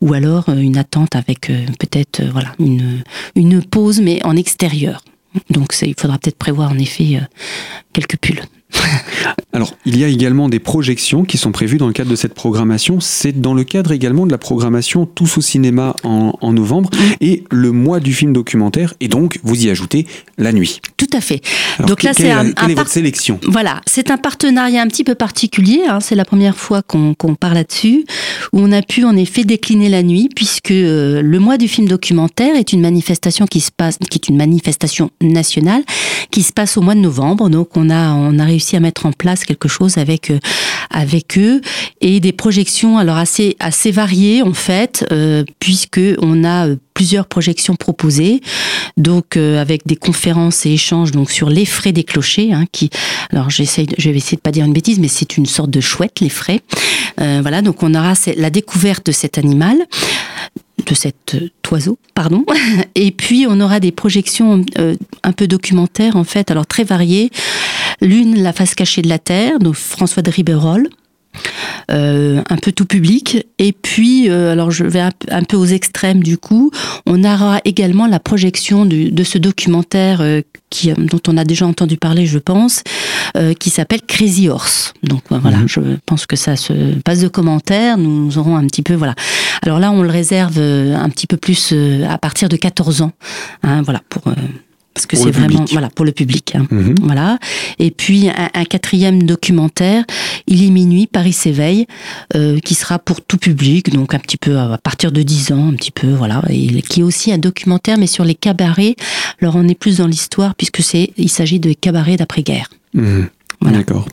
ou 0.02 0.14
alors 0.14 0.50
une 0.50 0.78
attente 0.78 1.16
avec 1.16 1.52
peut-être 1.80 2.24
voilà 2.32 2.54
une 2.58 3.04
une 3.36 3.62
pause 3.62 4.02
mais 4.02 4.26
en 4.26 4.36
extérieur. 4.36 5.04
Donc 5.50 5.76
il 5.84 5.94
faudra 5.98 6.18
peut-être 6.18 6.38
prévoir 6.38 6.72
en 6.72 6.78
effet 6.78 7.18
euh, 7.18 7.26
quelques 7.94 8.18
pulls. 8.18 8.42
Alors, 9.54 9.74
il 9.86 9.98
y 9.98 10.04
a 10.04 10.08
également 10.08 10.48
des 10.48 10.60
projections 10.60 11.24
qui 11.24 11.38
sont 11.38 11.52
prévues 11.52 11.78
dans 11.78 11.88
le 11.88 11.94
cadre 11.94 12.10
de 12.10 12.16
cette 12.16 12.34
programmation. 12.34 13.00
C'est 13.00 13.42
dans 13.42 13.54
le 13.54 13.64
cadre 13.64 13.92
également 13.92 14.26
de 14.26 14.32
la 14.32 14.38
programmation 14.38 15.06
Tous 15.06 15.38
au 15.38 15.42
cinéma 15.42 15.96
en, 16.04 16.54
novembre 16.54 16.90
mm. 16.94 17.14
et 17.22 17.44
le 17.52 17.72
mois 17.72 18.00
du 18.00 18.14
film 18.14 18.34
documentaire. 18.34 18.94
Et 19.00 19.08
donc, 19.08 19.40
vous 19.44 19.66
y 19.66 19.70
ajoutez 19.70 20.08
la 20.38 20.52
nuit. 20.52 20.82
Tout 20.98 21.10
à 21.14 21.22
fait. 21.22 21.42
donc 21.86 22.04
là, 22.04 22.14
c'est 22.14 22.32
un, 22.32 22.52
quelle 22.52 22.72
est 22.72 22.76
votre 22.76 22.90
sélection? 22.90 23.40
Voilà, 23.48 23.82
c'est 23.88 24.12
un 24.12 24.18
partenariat 24.18 24.82
un 24.82 24.88
petit 24.88 25.04
peu 25.04 25.16
particulier. 25.16 25.82
Hein. 25.88 26.00
C'est 26.00 26.16
la 26.16 26.26
première 26.26 26.56
fois 26.56 26.82
qu'on 26.82 27.16
parle 27.36 27.56
là-dessus, 27.56 28.06
où 28.54 28.60
on 28.60 28.72
a 28.72 28.82
pu 28.82 29.04
en 29.04 29.16
effet 29.16 29.44
décliner 29.44 29.90
la 29.90 30.04
nuit, 30.04 30.30
puisque 30.36 30.72
euh, 30.72 31.22
le 31.22 31.40
mois 31.40 31.58
du 31.58 31.68
film 31.68 31.88
documentaire 31.88 32.56
est 32.56 32.72
une 32.72 32.82
manifestation 32.82 33.48
qui 33.48 33.62
se 33.62 33.72
passe, 33.72 33.98
qui 33.98 34.18
est 34.18 34.30
une 34.30 34.38
manifestation 34.38 35.10
nationale, 35.22 35.84
qui 36.32 36.44
se 36.44 36.54
passe 36.54 36.78
au 36.78 36.82
mois 36.82 36.96
de 36.96 37.00
novembre. 37.00 37.50
Donc, 37.50 37.76
on 37.76 37.90
a 37.90 38.14
on 38.14 38.38
a 38.38 38.46
réussi 38.60 38.76
à 38.76 38.82
mettre 38.82 39.06
en 39.06 39.14
place 39.14 39.46
quelque 39.46 39.70
chose 39.70 39.98
avec 39.98 40.32
euh, 40.32 40.40
avec 40.90 41.38
eux 41.38 41.62
et 42.02 42.20
des 42.20 42.34
projections 42.34 42.98
alors 42.98 43.16
assez 43.16 43.56
assez 43.62 43.90
variées 43.90 44.42
en 44.42 44.54
fait 44.54 45.06
euh, 45.14 45.46
puisque 45.62 46.02
on 46.22 46.44
a 46.44 46.68
euh, 46.68 46.76
plusieurs 46.94 47.28
projections 47.28 47.78
proposées, 47.78 48.42
donc 48.98 49.38
avec 49.38 49.88
des 49.88 49.96
conférences 49.96 50.66
et 50.66 50.72
échanges 50.72 51.12
donc 51.12 51.32
sur 51.32 51.50
les 51.50 51.64
frais 51.64 51.94
des 51.94 52.04
clochers, 52.04 52.52
hein, 52.52 52.66
qui, 52.74 52.90
alors 53.32 53.50
j'essaie, 53.50 53.86
je 53.98 54.10
vais 54.10 54.18
essayer 54.18 54.36
de 54.36 54.42
pas 54.42 54.52
dire 54.52 54.66
une 54.66 54.74
bêtise, 54.74 55.00
mais 55.00 55.08
c'est 55.08 55.38
une 55.38 55.46
sorte 55.46 55.70
de 55.70 55.80
chouette 55.80 56.20
les 56.20 56.28
frais. 56.28 56.60
voilà, 57.18 57.62
donc 57.62 57.84
on 57.84 57.96
aura 57.96 58.16
la 58.36 58.50
découverte 58.50 59.06
de 59.06 59.14
cet 59.14 59.38
animal 59.38 59.78
de 60.86 60.96
cet 60.96 61.38
oiseau, 61.72 61.98
pardon. 62.16 62.46
Et 62.96 63.12
puis 63.12 63.46
on 63.48 63.62
aura 63.62 63.80
des 63.80 63.92
projections 63.92 64.66
un 65.24 65.32
peu 65.32 65.48
documentaires 65.48 66.16
en 66.16 66.24
fait, 66.24 66.52
alors 66.52 66.68
très 66.68 66.84
variées. 66.84 67.32
L'une, 68.02 68.42
La 68.42 68.54
face 68.54 68.76
cachée 68.76 69.02
de 69.02 69.10
la 69.10 69.20
Terre, 69.20 69.60
de 69.60 69.72
François 69.72 70.24
de 70.24 70.32
Ribeyrolles. 70.32 70.90
Euh, 71.92 72.42
un 72.50 72.58
peu 72.58 72.72
tout 72.72 72.86
public. 72.86 73.48
Et 73.58 73.72
puis, 73.72 74.30
euh, 74.30 74.52
alors 74.52 74.70
je 74.70 74.84
vais 74.84 75.00
un, 75.00 75.44
peu 75.44 75.58
aux 75.58 75.66
extrêmes 75.66 76.22
du 76.22 76.38
coup, 76.38 76.72
on 77.08 77.24
aura 77.24 77.62
également 77.66 78.06
la 78.06 78.20
projection 78.20 78.86
de 78.86 79.24
ce 79.24 79.38
documentaire 79.40 80.22
euh, 80.22 80.42
qui, 80.70 80.92
dont 80.94 81.22
on 81.28 81.38
a 81.38 81.46
déjà 81.46 81.66
entendu 81.66 81.98
parler, 81.98 82.28
je 82.28 82.38
pense, 82.38 82.84
qui 83.60 83.70
s'appelle 83.70 84.02
Crazy 84.02 84.50
Horse. 84.50 84.94
Donc 85.02 85.24
voilà, 85.30 85.58
mhm. 85.58 85.68
je 85.68 85.80
pense 86.06 86.26
que 86.26 86.36
ça 86.36 86.56
se 86.56 86.74
passe 87.00 87.22
de 87.22 87.28
commentaires. 87.28 87.98
Nous 87.98 88.38
aurons 88.38 88.56
un 88.56 88.66
petit 88.68 88.84
peu, 88.84 88.94
voilà. 88.94 89.16
Alors 89.64 89.80
là, 89.80 89.92
on 89.92 90.04
le 90.04 90.10
réserve 90.10 90.60
un 90.60 91.10
petit 91.10 91.26
peu 91.26 91.38
plus 91.38 91.74
à 92.08 92.18
partir 92.20 92.50
de 92.50 92.56
14 92.56 93.02
ans. 93.02 93.14
Hein, 93.64 93.82
voilà, 93.82 94.02
pour 94.10 94.24
parce 95.00 95.06
que 95.06 95.16
c'est 95.16 95.32
vraiment 95.32 95.64
voilà 95.72 95.90
pour 95.90 96.04
le 96.04 96.12
public. 96.12 96.56
Hein. 96.56 96.68
Mhm. 96.70 96.96
Voilà. 97.02 97.40
Et 97.78 97.92
puis 97.92 98.30
un, 98.30 98.66
quatrième 98.66 99.24
documentaire, 99.24 100.04
Il 100.48 100.64
est 100.64 100.70
minuit, 100.70 101.08
Paris 101.08 101.32
s'éveille, 101.32 101.88
euh, 102.36 102.60
qui 102.60 102.76
sera 102.76 103.00
pour 103.00 103.22
tout 103.22 103.38
public, 103.38 103.92
donc 103.92 104.14
un 104.14 104.20
petit 104.20 104.38
peu 104.38 104.58
à 104.58 104.78
partir 104.78 105.12
de 105.12 105.22
10 105.22 105.54
ans, 105.54 105.70
un 105.70 105.76
petit 105.76 105.92
peu 105.92 106.12
voilà, 106.12 106.42
et 106.50 106.82
qui 106.82 107.00
est 107.00 107.04
aussi 107.04 107.32
un 107.32 107.38
documentaire 107.38 107.98
mais 107.98 108.08
sur 108.08 108.26
les 108.26 108.36
cabarets. 108.36 108.96
Alors 109.42 109.56
on 109.56 109.68
est 109.68 109.80
plus 109.80 109.98
dans 109.98 110.08
l'histoire 110.08 110.54
puisque 110.56 110.82
c'est 110.82 111.14
il 111.18 111.30
s'agit 111.30 111.60
de 111.60 111.72
cabarets 111.72 112.18
d'après-guerre. 112.18 112.70
Mhm. 112.94 113.30
D'accord. 113.62 114.08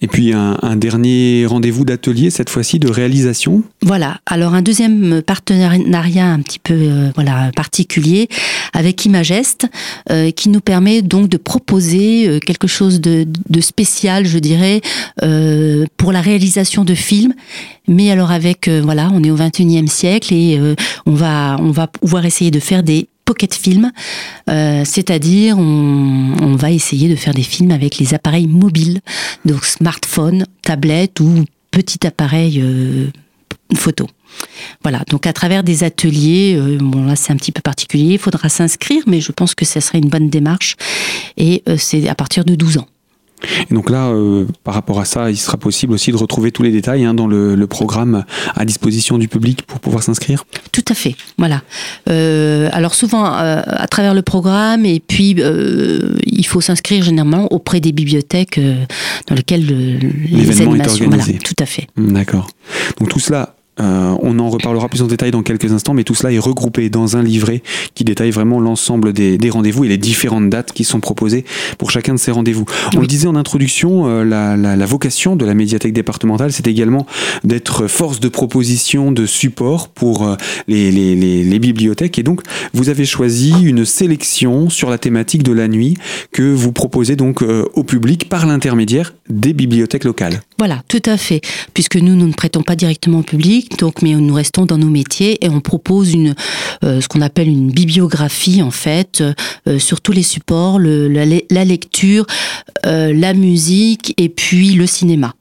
Et 0.00 0.06
puis 0.06 0.32
un, 0.32 0.76
dernier 0.76 1.46
rendez-vous 1.46 1.84
d'atelier, 1.84 2.30
cette 2.30 2.50
fois-ci 2.50 2.78
de 2.78 2.90
réalisation. 2.90 3.62
Voilà. 3.82 4.18
Alors 4.26 4.54
un 4.54 4.62
deuxième 4.62 5.22
partenariat 5.22 6.26
un 6.26 6.40
petit 6.40 6.58
peu 6.58 6.74
euh, 6.74 7.10
voilà 7.14 7.50
particulier 7.54 8.28
avec 8.72 9.04
Imagest, 9.04 9.66
euh, 10.10 10.30
qui 10.30 10.48
nous 10.48 10.60
permet 10.60 11.02
donc 11.02 11.28
de 11.28 11.36
proposer 11.36 12.28
euh, 12.28 12.38
quelque 12.40 12.66
chose 12.66 13.00
de, 13.00 13.26
spécial, 13.60 14.26
je 14.26 14.38
dirais, 14.38 14.80
pour 15.96 16.12
la 16.12 16.20
réalisation 16.20 16.84
de 16.84 16.94
films. 16.94 17.32
Mais 17.88 18.10
alors 18.10 18.30
avec 18.30 18.68
voilà, 18.68 19.10
on 19.12 19.22
est 19.22 19.30
au 19.30 19.36
21e 19.36 19.86
siècle 19.86 20.34
et 20.34 20.60
on 21.06 21.12
va 21.12 21.56
on 21.60 21.70
va 21.70 21.86
pouvoir 21.86 22.26
essayer 22.26 22.50
de 22.50 22.60
faire 22.60 22.82
des 22.82 23.08
pocket 23.24 23.54
film, 23.54 23.90
euh, 24.50 24.82
c'est-à-dire 24.84 25.58
on, 25.58 26.56
va 26.56 26.70
essayer 26.70 27.08
de 27.08 27.16
faire 27.16 27.34
des 27.34 27.42
films 27.42 27.72
avec 27.72 27.98
les 27.98 28.14
appareils 28.14 28.46
mobiles, 28.46 29.00
donc 29.44 29.64
smartphone, 29.64 30.46
tablette 30.62 31.20
ou 31.20 31.44
petit 31.70 32.06
appareil 32.06 32.60
euh, 32.62 33.08
photo. 33.74 34.06
Voilà, 34.82 35.02
donc 35.10 35.26
à 35.26 35.32
travers 35.32 35.64
des 35.64 35.84
ateliers, 35.84 36.56
euh, 36.56 36.78
bon 36.80 37.04
là 37.04 37.16
c'est 37.16 37.32
un 37.32 37.36
petit 37.36 37.52
peu 37.52 37.60
particulier, 37.60 38.14
il 38.14 38.18
faudra 38.18 38.48
s'inscrire, 38.48 39.02
mais 39.06 39.20
je 39.20 39.32
pense 39.32 39.54
que 39.54 39.64
ça 39.64 39.80
serait 39.80 39.98
une 39.98 40.08
bonne 40.08 40.30
démarche 40.30 40.76
et 41.36 41.62
c'est 41.76 42.08
à 42.08 42.14
partir 42.14 42.44
de 42.44 42.54
12 42.54 42.78
ans. 42.78 42.86
Et 43.70 43.74
donc 43.74 43.90
là, 43.90 44.08
euh, 44.08 44.46
par 44.62 44.74
rapport 44.74 45.00
à 45.00 45.04
ça, 45.04 45.30
il 45.30 45.36
sera 45.36 45.56
possible 45.56 45.92
aussi 45.92 46.10
de 46.12 46.16
retrouver 46.16 46.50
tous 46.50 46.62
les 46.62 46.70
détails 46.70 47.04
hein, 47.04 47.14
dans 47.14 47.26
le, 47.26 47.64
programme 47.64 48.24
à 48.54 48.66
disposition 48.66 49.16
du 49.16 49.26
public 49.26 49.62
pour 49.62 49.80
pouvoir 49.80 50.02
s'inscrire 50.02 50.44
Tout 50.70 50.84
à 50.88 50.94
fait, 50.94 51.16
voilà. 51.38 51.62
Euh, 52.10 52.68
alors 52.72 52.94
souvent 52.94 53.24
euh, 53.24 53.62
à 53.66 53.88
travers 53.88 54.12
le 54.12 54.20
programme, 54.20 54.84
et 54.84 55.00
puis 55.00 55.34
il 55.34 56.46
faut 56.46 56.60
s'inscrire 56.60 57.02
généralement 57.02 57.50
auprès 57.52 57.80
des 57.80 57.92
bibliothèques 57.92 58.60
dans 59.26 59.34
lesquelles 59.34 59.64
les 59.66 60.60
animations... 60.60 60.74
Est 60.74 61.06
organisé. 61.06 61.38
tout 61.38 61.54
à 61.58 61.66
fait. 61.66 61.86
D'accord. 61.96 62.48
Donc 62.98 63.08
tout 63.08 63.18
cela 63.18 63.54
euh, 63.80 64.14
on 64.22 64.38
en 64.38 64.50
reparlera 64.50 64.88
plus 64.88 65.02
en 65.02 65.06
détail 65.06 65.30
dans 65.30 65.42
quelques 65.42 65.72
instants, 65.72 65.94
mais 65.94 66.04
tout 66.04 66.14
cela 66.14 66.32
est 66.32 66.38
regroupé 66.38 66.90
dans 66.90 67.16
un 67.16 67.22
livret 67.22 67.62
qui 67.94 68.04
détaille 68.04 68.30
vraiment 68.30 68.60
l'ensemble 68.60 69.12
des, 69.12 69.38
rendez-vous 69.50 69.84
et 69.84 69.88
les 69.88 69.98
différentes 69.98 70.48
dates 70.48 70.72
qui 70.72 70.84
sont 70.84 71.00
proposées 71.00 71.44
pour 71.78 71.90
chacun 71.90 72.14
de 72.14 72.18
ces 72.18 72.30
rendez-vous. 72.30 72.64
On 72.96 73.00
le 73.00 73.06
disait 73.06 73.26
en 73.26 73.36
introduction, 73.36 74.06
euh, 74.06 74.24
la, 74.24 74.86
vocation 74.86 75.36
de 75.36 75.44
la 75.44 75.54
médiathèque 75.54 75.92
départementale, 75.92 76.52
c'est 76.52 76.66
également 76.66 77.06
d'être 77.42 77.86
force 77.86 78.20
de 78.20 78.28
proposition, 78.28 79.12
de 79.12 79.26
support 79.26 79.88
pour 79.88 80.26
euh, 80.26 80.36
les, 80.68 81.58
bibliothèques. 81.58 82.18
Et 82.18 82.22
donc, 82.22 82.42
vous 82.74 82.88
avez 82.88 83.04
choisi 83.04 83.52
une 83.62 83.84
sélection 83.84 84.68
sur 84.70 84.90
la 84.90 84.98
thématique 84.98 85.42
de 85.42 85.52
la 85.52 85.68
nuit 85.68 85.96
que 86.32 86.42
vous 86.42 86.72
proposez 86.72 87.16
donc 87.16 87.42
au 87.42 87.84
public 87.84 88.28
par 88.28 88.46
l'intermédiaire 88.46 89.14
des 89.28 89.52
bibliothèques 89.52 90.04
locales. 90.04 90.40
Voilà, 90.58 90.82
tout 90.88 91.02
à 91.06 91.16
fait. 91.16 91.40
Puisque 91.74 91.96
nous, 91.96 92.14
nous 92.14 92.28
ne 92.28 92.32
prêtons 92.32 92.62
pas 92.62 92.76
directement 92.76 93.20
au 93.20 93.22
public, 93.22 93.76
donc, 93.78 94.02
mais 94.02 94.14
nous 94.14 94.34
restons 94.34 94.66
dans 94.66 94.78
nos 94.78 94.88
métiers 94.88 95.44
et 95.44 95.48
on 95.48 95.60
propose 95.60 96.12
une, 96.12 96.34
euh, 96.84 97.00
ce 97.00 97.08
qu'on 97.08 97.22
appelle 97.22 97.48
une 97.48 97.70
bibliographie, 97.70 98.62
en 98.62 98.70
fait, 98.70 99.22
euh, 99.66 99.78
sur 99.78 100.00
tous 100.00 100.12
les 100.12 100.22
supports, 100.22 100.78
le, 100.78 101.08
la, 101.08 101.24
la, 101.50 101.64
lecture, 101.64 102.26
euh, 102.86 103.12
la 103.12 103.34
musique 103.34 104.14
et 104.16 104.28
puis 104.28 104.74
le 104.74 104.86
cinéma. 104.86 105.34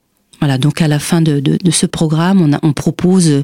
Voilà, 0.43 0.57
donc 0.57 0.81
à 0.81 0.89
la 0.89 0.99
fin 0.99 1.21
de, 1.21 1.39
de, 1.39 1.57
de 1.63 1.71
ce 1.71 1.85
programme, 1.85 2.41
on, 2.41 2.51
a, 2.51 2.59
on, 2.63 2.73
propose 2.73 3.43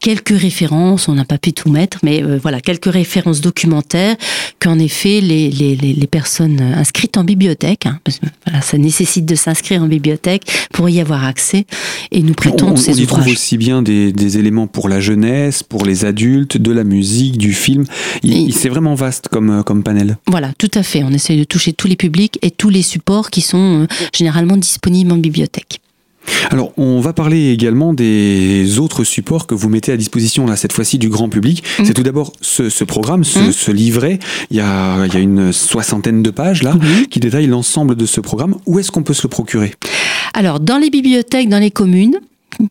quelques 0.00 0.36
références, 0.36 1.06
on 1.06 1.14
n'a 1.14 1.24
pas 1.24 1.38
pu 1.38 1.52
tout 1.52 1.70
mettre, 1.70 1.98
mais 2.02 2.20
euh, 2.20 2.36
voilà, 2.42 2.60
quelques 2.60 2.92
références 2.92 3.40
documentaires 3.40 4.16
qu'en 4.58 4.80
effet 4.80 5.20
les, 5.20 5.52
les, 5.52 5.76
les, 5.76 6.06
personnes 6.08 6.60
inscrites 6.60 7.16
en 7.16 7.22
bibliothèque, 7.22 7.86
hein, 7.86 8.00
parce 8.02 8.18
que, 8.18 8.26
voilà, 8.44 8.60
ça 8.60 8.76
nécessite 8.76 9.24
de 9.24 9.36
s'inscrire 9.36 9.84
en 9.84 9.86
bibliothèque 9.86 10.42
pour 10.72 10.88
y 10.88 11.00
avoir 11.00 11.24
accès, 11.24 11.64
et 12.10 12.24
nous 12.24 12.34
prêtons 12.34 12.70
on, 12.72 12.76
ces 12.76 12.90
on 12.90 12.94
y 12.94 13.04
ouvrages. 13.04 13.20
trouve 13.20 13.32
aussi 13.34 13.56
bien 13.56 13.80
des, 13.80 14.10
des, 14.10 14.38
éléments 14.38 14.66
pour 14.66 14.88
la 14.88 14.98
jeunesse, 14.98 15.62
pour 15.62 15.86
les 15.86 16.04
adultes, 16.04 16.56
de 16.56 16.72
la 16.72 16.82
musique, 16.82 17.38
du 17.38 17.52
film. 17.52 17.84
Il, 18.24 18.52
c'est 18.52 18.68
vraiment 18.68 18.96
vaste 18.96 19.28
comme, 19.28 19.62
comme 19.62 19.84
panel. 19.84 20.16
Voilà, 20.26 20.50
tout 20.58 20.72
à 20.74 20.82
fait. 20.82 21.04
On 21.04 21.12
essaie 21.12 21.36
de 21.36 21.44
toucher 21.44 21.72
tous 21.72 21.86
les 21.86 21.94
publics 21.94 22.40
et 22.42 22.50
tous 22.50 22.68
les 22.68 22.82
supports 22.82 23.30
qui 23.30 23.42
sont 23.42 23.82
euh, 23.82 23.86
généralement 24.12 24.56
disponibles 24.56 25.12
en 25.12 25.18
bibliothèque. 25.18 25.81
Alors, 26.50 26.72
on 26.76 27.00
va 27.00 27.12
parler 27.12 27.50
également 27.50 27.94
des 27.94 28.78
autres 28.78 29.04
supports 29.04 29.46
que 29.46 29.54
vous 29.54 29.68
mettez 29.68 29.92
à 29.92 29.96
disposition, 29.96 30.46
là, 30.46 30.56
cette 30.56 30.72
fois-ci, 30.72 30.98
du 30.98 31.08
grand 31.08 31.28
public. 31.28 31.62
Mmh. 31.78 31.84
C'est 31.84 31.94
tout 31.94 32.02
d'abord 32.02 32.32
ce, 32.40 32.68
ce, 32.68 32.84
programme, 32.84 33.24
ce, 33.24 33.38
mmh. 33.38 33.52
ce, 33.52 33.70
livret. 33.70 34.18
Il 34.50 34.56
y, 34.56 34.60
a, 34.60 35.06
il 35.06 35.14
y 35.14 35.16
a 35.16 35.20
une 35.20 35.52
soixantaine 35.52 36.22
de 36.22 36.30
pages, 36.30 36.62
là, 36.62 36.74
mmh. 36.74 37.06
qui 37.10 37.20
détaillent 37.20 37.46
l'ensemble 37.46 37.96
de 37.96 38.06
ce 38.06 38.20
programme. 38.20 38.56
Où 38.66 38.78
est-ce 38.78 38.90
qu'on 38.90 39.02
peut 39.02 39.14
se 39.14 39.22
le 39.22 39.28
procurer? 39.28 39.72
Alors, 40.34 40.60
dans 40.60 40.78
les 40.78 40.90
bibliothèques, 40.90 41.48
dans 41.48 41.58
les 41.58 41.70
communes, 41.70 42.18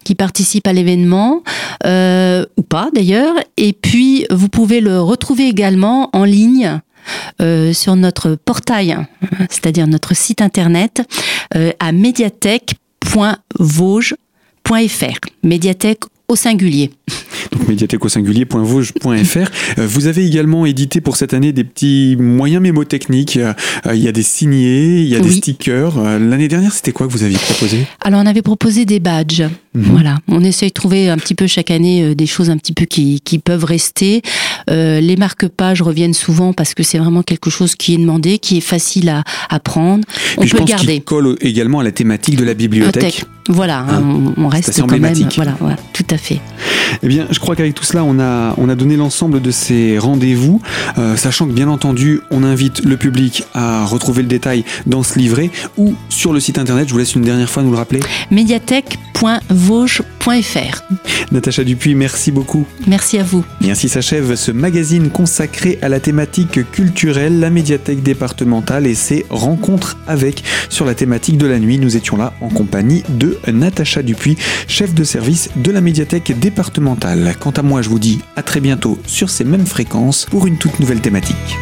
qui 0.04 0.16
participent 0.16 0.68
à 0.68 0.74
l'événement, 0.74 1.44
euh, 1.86 2.46
ou 2.58 2.62
pas 2.62 2.90
d'ailleurs. 2.94 3.36
Et 3.58 3.74
puis, 3.74 4.26
vous 4.30 4.50
pouvez 4.50 4.82
le 4.82 5.02
retrouver 5.02 5.48
également 5.48 6.10
en 6.14 6.24
ligne 6.24 6.80
euh, 7.42 7.74
sur 7.74 7.96
notre 7.96 8.36
portail, 8.36 8.98
c'est-à-dire 9.50 9.88
notre 9.88 10.16
site 10.16 10.42
internet, 10.42 11.02
euh, 11.56 11.72
à 11.80 11.92
médiathèque 11.92 12.76
médiathèque.vosges.fr. 13.16 15.20
Médiathèque 15.44 16.02
au 16.28 16.36
singulier. 16.36 16.92
Donc 17.52 17.68
médiathèque 17.68 18.06
au 18.06 18.10
singulier.vosges.fr. 18.10 19.52
Vous 19.78 20.08
avez 20.08 20.26
également 20.26 20.66
édité 20.66 21.02
pour 21.02 21.18
cette 21.18 21.34
année 21.34 21.52
des 21.52 21.66
petits 21.66 22.16
moyens 22.18 22.62
mémotechniques. 22.62 23.38
Il 23.86 24.00
y 24.00 24.08
a 24.08 24.14
des 24.14 24.24
signés, 24.24 25.02
il 25.02 25.08
y 25.08 25.16
a 25.16 25.20
oui. 25.20 25.26
des 25.26 25.32
stickers. 25.34 26.00
L'année 26.20 26.48
dernière, 26.48 26.72
c'était 26.72 26.94
quoi 26.94 27.08
que 27.08 27.12
vous 27.12 27.24
aviez 27.24 27.38
proposé? 27.38 27.86
Alors 28.00 28.22
on 28.22 28.26
avait 28.26 28.42
proposé 28.42 28.86
des 28.86 29.02
badges. 29.02 29.44
Mmh. 29.74 29.82
Voilà, 29.84 30.20
on 30.30 30.42
essaye 30.44 30.70
de 30.70 30.74
trouver 30.74 31.10
un 31.10 31.18
petit 31.18 31.36
peu 31.36 31.48
chaque 31.48 31.72
année 31.72 32.16
des 32.16 32.28
choses 32.28 32.50
un 32.50 32.58
petit 32.58 32.74
peu 32.74 32.86
qui, 32.86 33.20
qui 33.20 33.40
peuvent 33.40 33.66
rester. 33.66 34.22
Euh, 34.70 35.00
les 35.00 35.16
marque-pages 35.16 35.82
reviennent 35.82 36.14
souvent 36.14 36.54
parce 36.54 36.74
que 36.74 36.84
c'est 36.84 36.98
vraiment 36.98 37.24
quelque 37.24 37.50
chose 37.50 37.76
qui 37.76 37.96
est 37.96 37.98
demandé, 37.98 38.40
qui 38.40 38.58
est 38.58 38.62
facile 38.62 39.10
à, 39.10 39.24
à 39.50 39.60
prendre. 39.60 40.04
On 40.38 40.42
Puis 40.42 40.50
peut 40.50 40.58
je 40.58 40.62
pense 40.62 40.70
garder. 40.70 41.00
Colle 41.02 41.36
également 41.42 41.80
à 41.80 41.84
la 41.84 41.92
thématique 41.92 42.36
de 42.36 42.44
la 42.44 42.54
bibliothèque. 42.54 43.26
Voilà, 43.50 43.80
hein, 43.80 44.04
on, 44.38 44.46
on 44.46 44.48
reste 44.48 44.80
quand 44.80 44.92
même. 44.92 45.14
Voilà, 45.36 45.56
voilà, 45.60 45.76
tout 45.94 46.06
à 46.12 46.18
fait. 46.18 46.40
Eh 47.04 47.08
bien, 47.08 47.26
je 47.32 47.40
crois 47.40 47.56
qu'avec 47.56 47.74
tout 47.74 47.84
cela, 47.84 48.04
on 48.04 48.20
a, 48.20 48.54
on 48.58 48.70
a 48.70 48.76
donné 48.76 48.98
l'ensemble 48.98 49.42
de 49.42 49.52
ces 49.52 49.98
rendez-vous, 49.98 50.62
euh, 50.98 51.16
sachant 51.16 51.48
que 51.48 51.54
bien 51.54 51.68
entendu, 51.68 52.22
on 52.32 52.44
invite 52.44 52.84
le 52.86 52.98
public 52.98 53.44
à 53.54 53.86
retrouver 53.86 54.22
le 54.22 54.28
détail 54.28 54.64
dans 54.86 55.02
ce 55.04 55.18
livret 55.18 55.50
ou 55.78 55.96
sur 56.10 56.34
le 56.34 56.40
site 56.40 56.60
internet. 56.60 56.88
Je 56.88 56.94
vous 56.94 57.00
laisse 57.00 57.16
une 57.16 57.24
dernière 57.24 57.50
fois 57.50 57.64
nous 57.64 57.72
le 57.72 57.78
rappeler. 57.78 58.00
médiathèque.vosges.fr. 58.30 60.82
Natacha 61.32 61.64
Dupuis, 61.64 61.96
merci 61.96 62.32
beaucoup. 62.32 62.66
Merci 62.88 63.18
à 63.18 63.24
vous. 63.24 63.44
Et 63.64 63.72
ainsi 63.72 63.90
s'achève 63.90 64.36
magazine 64.54 65.10
consacré 65.10 65.78
à 65.82 65.90
la 65.90 66.00
thématique 66.00 66.70
culturelle, 66.72 67.40
la 67.40 67.50
médiathèque 67.50 68.04
départementale 68.04 68.88
et 68.88 68.96
ses 68.96 69.26
rencontres 69.30 69.98
avec 70.08 70.44
sur 70.70 70.86
la 70.86 70.96
thématique 70.96 71.38
de 71.38 71.48
la 71.48 71.60
nuit. 71.60 71.78
Nous 71.78 71.98
étions 71.98 72.18
là 72.18 72.34
en 72.42 72.50
compagnie 72.50 73.04
de 73.10 73.38
Natacha 73.52 74.02
Dupuis, 74.04 74.38
chef 74.68 74.94
de 74.94 75.04
service 75.04 75.50
de 75.56 75.72
la 75.72 75.82
médiathèque 75.82 76.40
départementale. 76.40 77.36
Quant 77.40 77.52
à 77.52 77.62
moi, 77.62 77.82
je 77.82 77.90
vous 77.90 78.00
dis 78.00 78.20
à 78.36 78.44
très 78.44 78.60
bientôt 78.60 78.98
sur 79.06 79.30
ces 79.30 79.44
mêmes 79.44 79.66
fréquences 79.66 80.26
pour 80.30 80.48
une 80.48 80.58
toute 80.58 80.80
nouvelle 80.80 81.02
thématique. 81.02 81.58